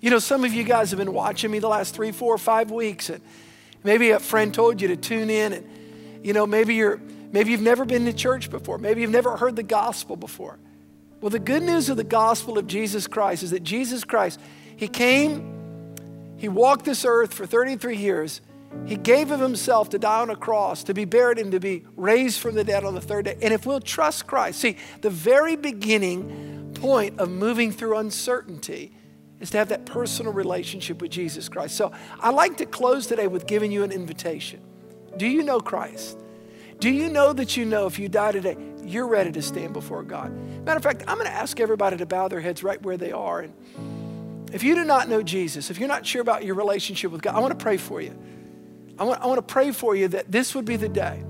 You 0.00 0.10
know, 0.10 0.18
some 0.18 0.44
of 0.44 0.52
you 0.52 0.64
guys 0.64 0.90
have 0.90 0.98
been 0.98 1.12
watching 1.12 1.50
me 1.50 1.58
the 1.58 1.68
last 1.68 1.94
three, 1.94 2.10
four, 2.10 2.36
five 2.38 2.70
weeks, 2.70 3.10
and 3.10 3.22
maybe 3.84 4.10
a 4.10 4.18
friend 4.18 4.52
told 4.52 4.80
you 4.80 4.88
to 4.88 4.96
tune 4.96 5.30
in, 5.30 5.52
and 5.52 6.24
you 6.24 6.32
know, 6.32 6.46
maybe 6.46 6.74
you're 6.74 7.00
maybe 7.32 7.50
you've 7.50 7.60
never 7.60 7.84
been 7.84 8.04
to 8.04 8.12
church 8.12 8.50
before, 8.50 8.78
maybe 8.78 9.00
you've 9.00 9.10
never 9.10 9.36
heard 9.36 9.56
the 9.56 9.62
gospel 9.62 10.16
before. 10.16 10.58
Well, 11.20 11.30
the 11.30 11.38
good 11.38 11.62
news 11.62 11.88
of 11.88 11.96
the 11.96 12.04
gospel 12.04 12.58
of 12.58 12.66
Jesus 12.66 13.06
Christ 13.06 13.42
is 13.42 13.52
that 13.52 13.62
Jesus 13.62 14.04
Christ, 14.04 14.40
He 14.76 14.88
came, 14.88 15.94
He 16.36 16.48
walked 16.48 16.84
this 16.84 17.04
earth 17.04 17.32
for 17.32 17.46
33 17.46 17.96
years. 17.96 18.40
He 18.86 18.96
gave 18.96 19.30
of 19.30 19.38
Himself 19.38 19.90
to 19.90 19.98
die 19.98 20.20
on 20.20 20.30
a 20.30 20.36
cross, 20.36 20.82
to 20.84 20.94
be 20.94 21.04
buried, 21.04 21.38
and 21.38 21.52
to 21.52 21.60
be 21.60 21.84
raised 21.96 22.40
from 22.40 22.54
the 22.54 22.64
dead 22.64 22.84
on 22.84 22.94
the 22.94 23.00
third 23.00 23.26
day. 23.26 23.36
And 23.40 23.54
if 23.54 23.66
we'll 23.66 23.80
trust 23.80 24.26
Christ, 24.26 24.60
see, 24.60 24.76
the 25.00 25.10
very 25.10 25.54
beginning 25.54 26.72
point 26.74 27.20
of 27.20 27.30
moving 27.30 27.70
through 27.70 27.98
uncertainty 27.98 28.92
is 29.38 29.50
to 29.50 29.58
have 29.58 29.68
that 29.68 29.86
personal 29.86 30.32
relationship 30.32 31.00
with 31.00 31.10
Jesus 31.10 31.48
Christ. 31.48 31.76
So 31.76 31.92
I'd 32.20 32.34
like 32.34 32.56
to 32.58 32.66
close 32.66 33.06
today 33.06 33.26
with 33.26 33.46
giving 33.46 33.70
you 33.70 33.84
an 33.84 33.92
invitation. 33.92 34.60
Do 35.16 35.26
you 35.26 35.42
know 35.42 35.60
Christ? 35.60 36.18
Do 36.82 36.90
you 36.90 37.10
know 37.10 37.32
that 37.32 37.56
you 37.56 37.64
know 37.64 37.86
if 37.86 38.00
you 38.00 38.08
die 38.08 38.32
today, 38.32 38.56
you're 38.82 39.06
ready 39.06 39.30
to 39.30 39.40
stand 39.40 39.72
before 39.72 40.02
God? 40.02 40.32
Matter 40.64 40.78
of 40.78 40.82
fact, 40.82 41.04
I'm 41.06 41.14
going 41.14 41.28
to 41.28 41.32
ask 41.32 41.60
everybody 41.60 41.96
to 41.98 42.06
bow 42.06 42.26
their 42.26 42.40
heads 42.40 42.64
right 42.64 42.82
where 42.82 42.96
they 42.96 43.12
are. 43.12 43.38
And 43.38 44.50
if 44.52 44.64
you 44.64 44.74
do 44.74 44.82
not 44.82 45.08
know 45.08 45.22
Jesus, 45.22 45.70
if 45.70 45.78
you're 45.78 45.86
not 45.86 46.04
sure 46.04 46.20
about 46.20 46.44
your 46.44 46.56
relationship 46.56 47.12
with 47.12 47.22
God, 47.22 47.36
I 47.36 47.38
want 47.38 47.56
to 47.56 47.62
pray 47.62 47.76
for 47.76 48.00
you. 48.00 48.18
I 48.98 49.04
want, 49.04 49.22
I 49.22 49.26
want 49.28 49.38
to 49.38 49.42
pray 49.42 49.70
for 49.70 49.94
you 49.94 50.08
that 50.08 50.32
this 50.32 50.56
would 50.56 50.64
be 50.64 50.74
the 50.74 50.88
day, 50.88 51.22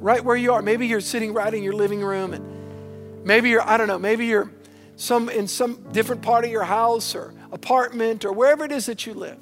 right 0.00 0.24
where 0.24 0.34
you 0.34 0.54
are. 0.54 0.60
Maybe 0.60 0.88
you're 0.88 1.00
sitting 1.00 1.32
right 1.32 1.54
in 1.54 1.62
your 1.62 1.74
living 1.74 2.00
room, 2.00 2.32
and 2.32 3.24
maybe 3.24 3.48
you're, 3.48 3.62
I 3.62 3.76
don't 3.76 3.86
know, 3.86 4.00
maybe 4.00 4.26
you're 4.26 4.50
some 4.96 5.28
in 5.28 5.46
some 5.46 5.86
different 5.92 6.22
part 6.22 6.44
of 6.44 6.50
your 6.50 6.64
house 6.64 7.14
or 7.14 7.32
apartment 7.52 8.24
or 8.24 8.32
wherever 8.32 8.64
it 8.64 8.72
is 8.72 8.86
that 8.86 9.06
you 9.06 9.14
live. 9.14 9.38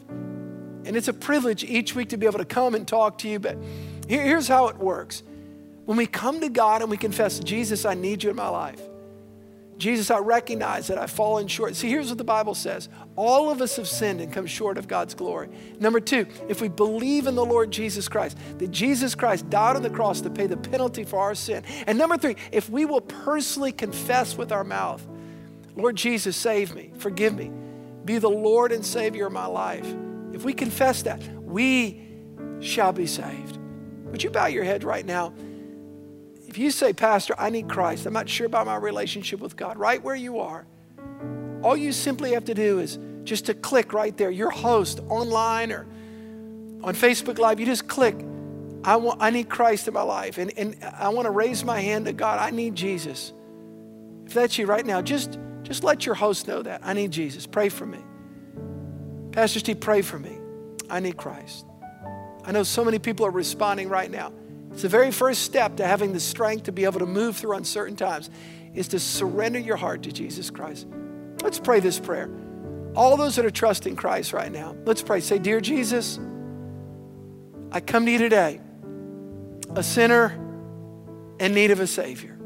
And 0.85 0.95
it's 0.95 1.09
a 1.09 1.15
privilege 1.15 1.65
each 1.65 1.95
week 1.95 2.11
to 2.11 2.19
be 2.19 2.27
able 2.27 2.39
to 2.39 2.45
come 2.45 2.75
and 2.75 2.87
talk 2.87 3.17
to 3.21 3.29
you. 3.31 3.39
But 3.39 3.57
here, 4.07 4.23
here's 4.23 4.47
how 4.47 4.69
it 4.69 4.77
works 4.77 5.23
when 5.89 5.97
we 5.97 6.07
come 6.07 6.43
to 6.43 6.51
God 6.51 6.83
and 6.83 6.91
we 6.91 6.99
confess, 6.99 7.39
Jesus, 7.39 7.87
I 7.87 7.95
need 7.95 8.23
you 8.23 8.29
in 8.29 8.37
my 8.37 8.51
life. 8.51 8.79
Jesus, 9.79 10.11
I 10.11 10.19
recognize 10.19 10.89
that 10.89 10.99
I've 10.99 11.11
fallen 11.11 11.49
short. 11.49 11.77
See, 11.77 11.89
here's 11.89 12.11
what 12.11 12.19
the 12.19 12.25
Bible 12.25 12.55
says 12.55 12.91
all 13.17 13.49
of 13.49 13.63
us 13.63 13.77
have 13.77 13.89
sinned 13.89 14.21
and 14.21 14.31
come 14.31 14.45
short 14.45 14.77
of 14.77 14.87
God's 14.87 15.15
glory. 15.15 15.49
Number 15.81 15.99
two, 15.99 16.27
if 16.47 16.61
we 16.61 16.69
believe 16.69 17.27
in 17.27 17.35
the 17.35 17.45
Lord 17.45 17.71
Jesus 17.71 18.07
Christ, 18.07 18.37
that 18.59 18.71
Jesus 18.71 19.15
Christ 19.15 19.49
died 19.49 19.77
on 19.77 19.83
the 19.83 19.89
cross 19.89 20.21
to 20.21 20.29
pay 20.29 20.47
the 20.47 20.59
penalty 20.59 21.05
for 21.05 21.21
our 21.21 21.35
sin. 21.35 21.65
And 21.87 21.97
number 21.97 22.19
three, 22.19 22.37
if 22.53 22.69
we 22.69 22.85
will 22.85 23.01
personally 23.01 23.73
confess 23.73 24.37
with 24.37 24.53
our 24.53 24.65
mouth, 24.65 25.07
Lord 25.75 25.97
Jesus, 25.97 26.37
save 26.37 26.75
me, 26.75 26.93
forgive 26.99 27.35
me, 27.35 27.51
be 28.05 28.19
the 28.19 28.29
Lord 28.29 28.73
and 28.73 28.85
Savior 28.85 29.29
of 29.29 29.33
my 29.33 29.47
life. 29.47 29.87
If 30.35 30.45
we 30.45 30.53
confess 30.53 31.01
that, 31.05 31.23
we 31.43 32.07
shall 32.61 32.93
be 32.93 33.07
saved. 33.07 33.59
Would 34.11 34.23
you 34.23 34.29
bow 34.29 34.49
your 34.49 34.65
head 34.65 34.85
right 34.85 35.07
now? 35.07 35.33
If 36.59 36.63
you 36.63 36.73
say, 36.73 36.93
Pastor, 36.93 37.37
I 37.39 37.51
need 37.51 37.69
Christ, 37.69 38.05
I'm 38.05 38.13
not 38.13 38.29
sure 38.29 38.45
about 38.45 38.67
my 38.67 38.75
relationship 38.75 39.39
with 39.39 39.55
God, 39.55 39.79
right 39.79 40.03
where 40.03 40.17
you 40.17 40.41
are, 40.41 40.67
all 41.63 41.77
you 41.77 41.93
simply 41.93 42.33
have 42.33 42.47
to 42.47 42.55
do 42.55 42.81
is 42.81 42.99
just 43.23 43.47
to 43.47 43.55
click 43.55 43.93
right 43.93 44.17
there. 44.17 44.29
Your 44.29 44.51
host 44.51 44.99
online 45.09 45.71
or 45.71 45.87
on 46.83 46.97
Facebook 46.97 47.39
Live, 47.39 47.61
you 47.61 47.67
just 47.67 47.87
click, 47.87 48.17
I, 48.83 48.97
want, 48.97 49.23
I 49.23 49.31
need 49.31 49.49
Christ 49.49 49.87
in 49.87 49.95
my 49.95 50.03
life. 50.03 50.37
And, 50.37 50.53
and 50.59 50.83
I 50.83 51.11
want 51.11 51.27
to 51.27 51.31
raise 51.31 51.63
my 51.63 51.79
hand 51.79 52.07
to 52.07 52.13
God. 52.13 52.41
I 52.41 52.51
need 52.51 52.75
Jesus. 52.75 53.33
If 54.27 54.35
that's 54.35 54.59
you 54.59 54.67
right 54.67 54.85
now, 54.85 55.01
just, 55.01 55.39
just 55.63 55.85
let 55.85 56.07
your 56.07 56.17
host 56.17 56.49
know 56.49 56.61
that. 56.63 56.81
I 56.83 56.93
need 56.93 57.13
Jesus. 57.13 57.47
Pray 57.47 57.69
for 57.69 57.87
me. 57.87 58.01
Pastor 59.31 59.61
Steve, 59.61 59.79
pray 59.79 60.03
for 60.03 60.19
me. 60.19 60.37
I 60.91 60.99
need 60.99 61.17
Christ. 61.17 61.67
I 62.45 62.51
know 62.51 62.65
so 62.65 62.85
many 62.85 62.99
people 62.99 63.25
are 63.27 63.31
responding 63.31 63.89
right 63.89 64.11
now. 64.11 64.33
It's 64.79 64.85
the 64.85 64.89
very 64.89 65.11
first 65.11 65.43
step 65.43 65.79
to 65.79 65.85
having 65.85 66.13
the 66.13 66.21
strength 66.21 66.67
to 66.67 66.73
be 66.73 66.85
able 66.85 67.01
to 67.01 67.07
move 67.07 67.37
through 67.37 67.57
uncertain 67.57 67.97
times 67.97 68.31
is 68.75 68.87
to 68.87 69.01
surrender 69.01 69.59
your 69.59 69.75
heart 69.75 70.05
to 70.05 70.13
Jesus 70.13 70.51
Christ. 70.51 70.87
Let's 71.43 71.59
pray 71.59 71.81
this 71.81 71.99
prayer. 71.99 72.31
All 72.95 73.17
those 73.17 73.35
that 73.35 73.45
are 73.45 73.51
trusting 73.51 73.97
Christ 73.97 74.33
right 74.33 74.53
now, 74.53 74.77
let's 74.85 75.03
pray. 75.03 75.19
Say, 75.19 75.41
Dear 75.41 75.61
Jesus, 75.61 76.21
I 77.73 77.81
come 77.81 78.07
to 78.07 78.13
you 78.13 78.19
today, 78.19 78.61
a 79.75 79.83
sinner 79.83 80.27
in 81.41 81.55
need 81.55 81.73
of 81.73 81.81
a 81.81 81.87
Savior. 81.89 82.39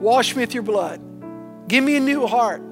Wash 0.00 0.34
me 0.34 0.44
with 0.44 0.54
your 0.54 0.62
blood. 0.62 1.02
Give 1.68 1.84
me 1.84 1.96
a 1.96 2.00
new 2.00 2.26
heart, 2.26 2.62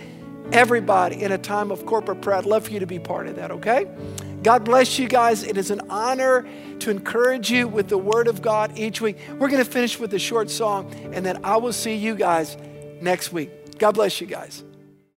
everybody 0.52 1.20
in 1.20 1.32
a 1.32 1.38
time 1.38 1.72
of 1.72 1.84
corporate 1.84 2.22
prayer. 2.22 2.36
I'd 2.36 2.46
love 2.46 2.66
for 2.66 2.70
you 2.70 2.78
to 2.78 2.86
be 2.86 3.00
part 3.00 3.26
of 3.26 3.34
that, 3.34 3.50
okay? 3.50 3.88
God 4.42 4.64
bless 4.64 4.98
you 4.98 5.06
guys. 5.06 5.42
It 5.42 5.56
is 5.58 5.70
an 5.70 5.82
honor 5.90 6.48
to 6.80 6.90
encourage 6.90 7.50
you 7.50 7.68
with 7.68 7.88
the 7.88 7.98
Word 7.98 8.26
of 8.26 8.40
God 8.40 8.78
each 8.78 9.00
week. 9.00 9.18
We're 9.38 9.48
going 9.48 9.64
to 9.64 9.70
finish 9.70 9.98
with 9.98 10.14
a 10.14 10.18
short 10.18 10.50
song, 10.50 10.92
and 11.12 11.24
then 11.24 11.44
I 11.44 11.58
will 11.58 11.74
see 11.74 11.94
you 11.94 12.14
guys 12.14 12.56
next 13.00 13.32
week. 13.32 13.78
God 13.78 13.92
bless 13.92 14.20
you 14.20 14.26
guys. 14.26 14.64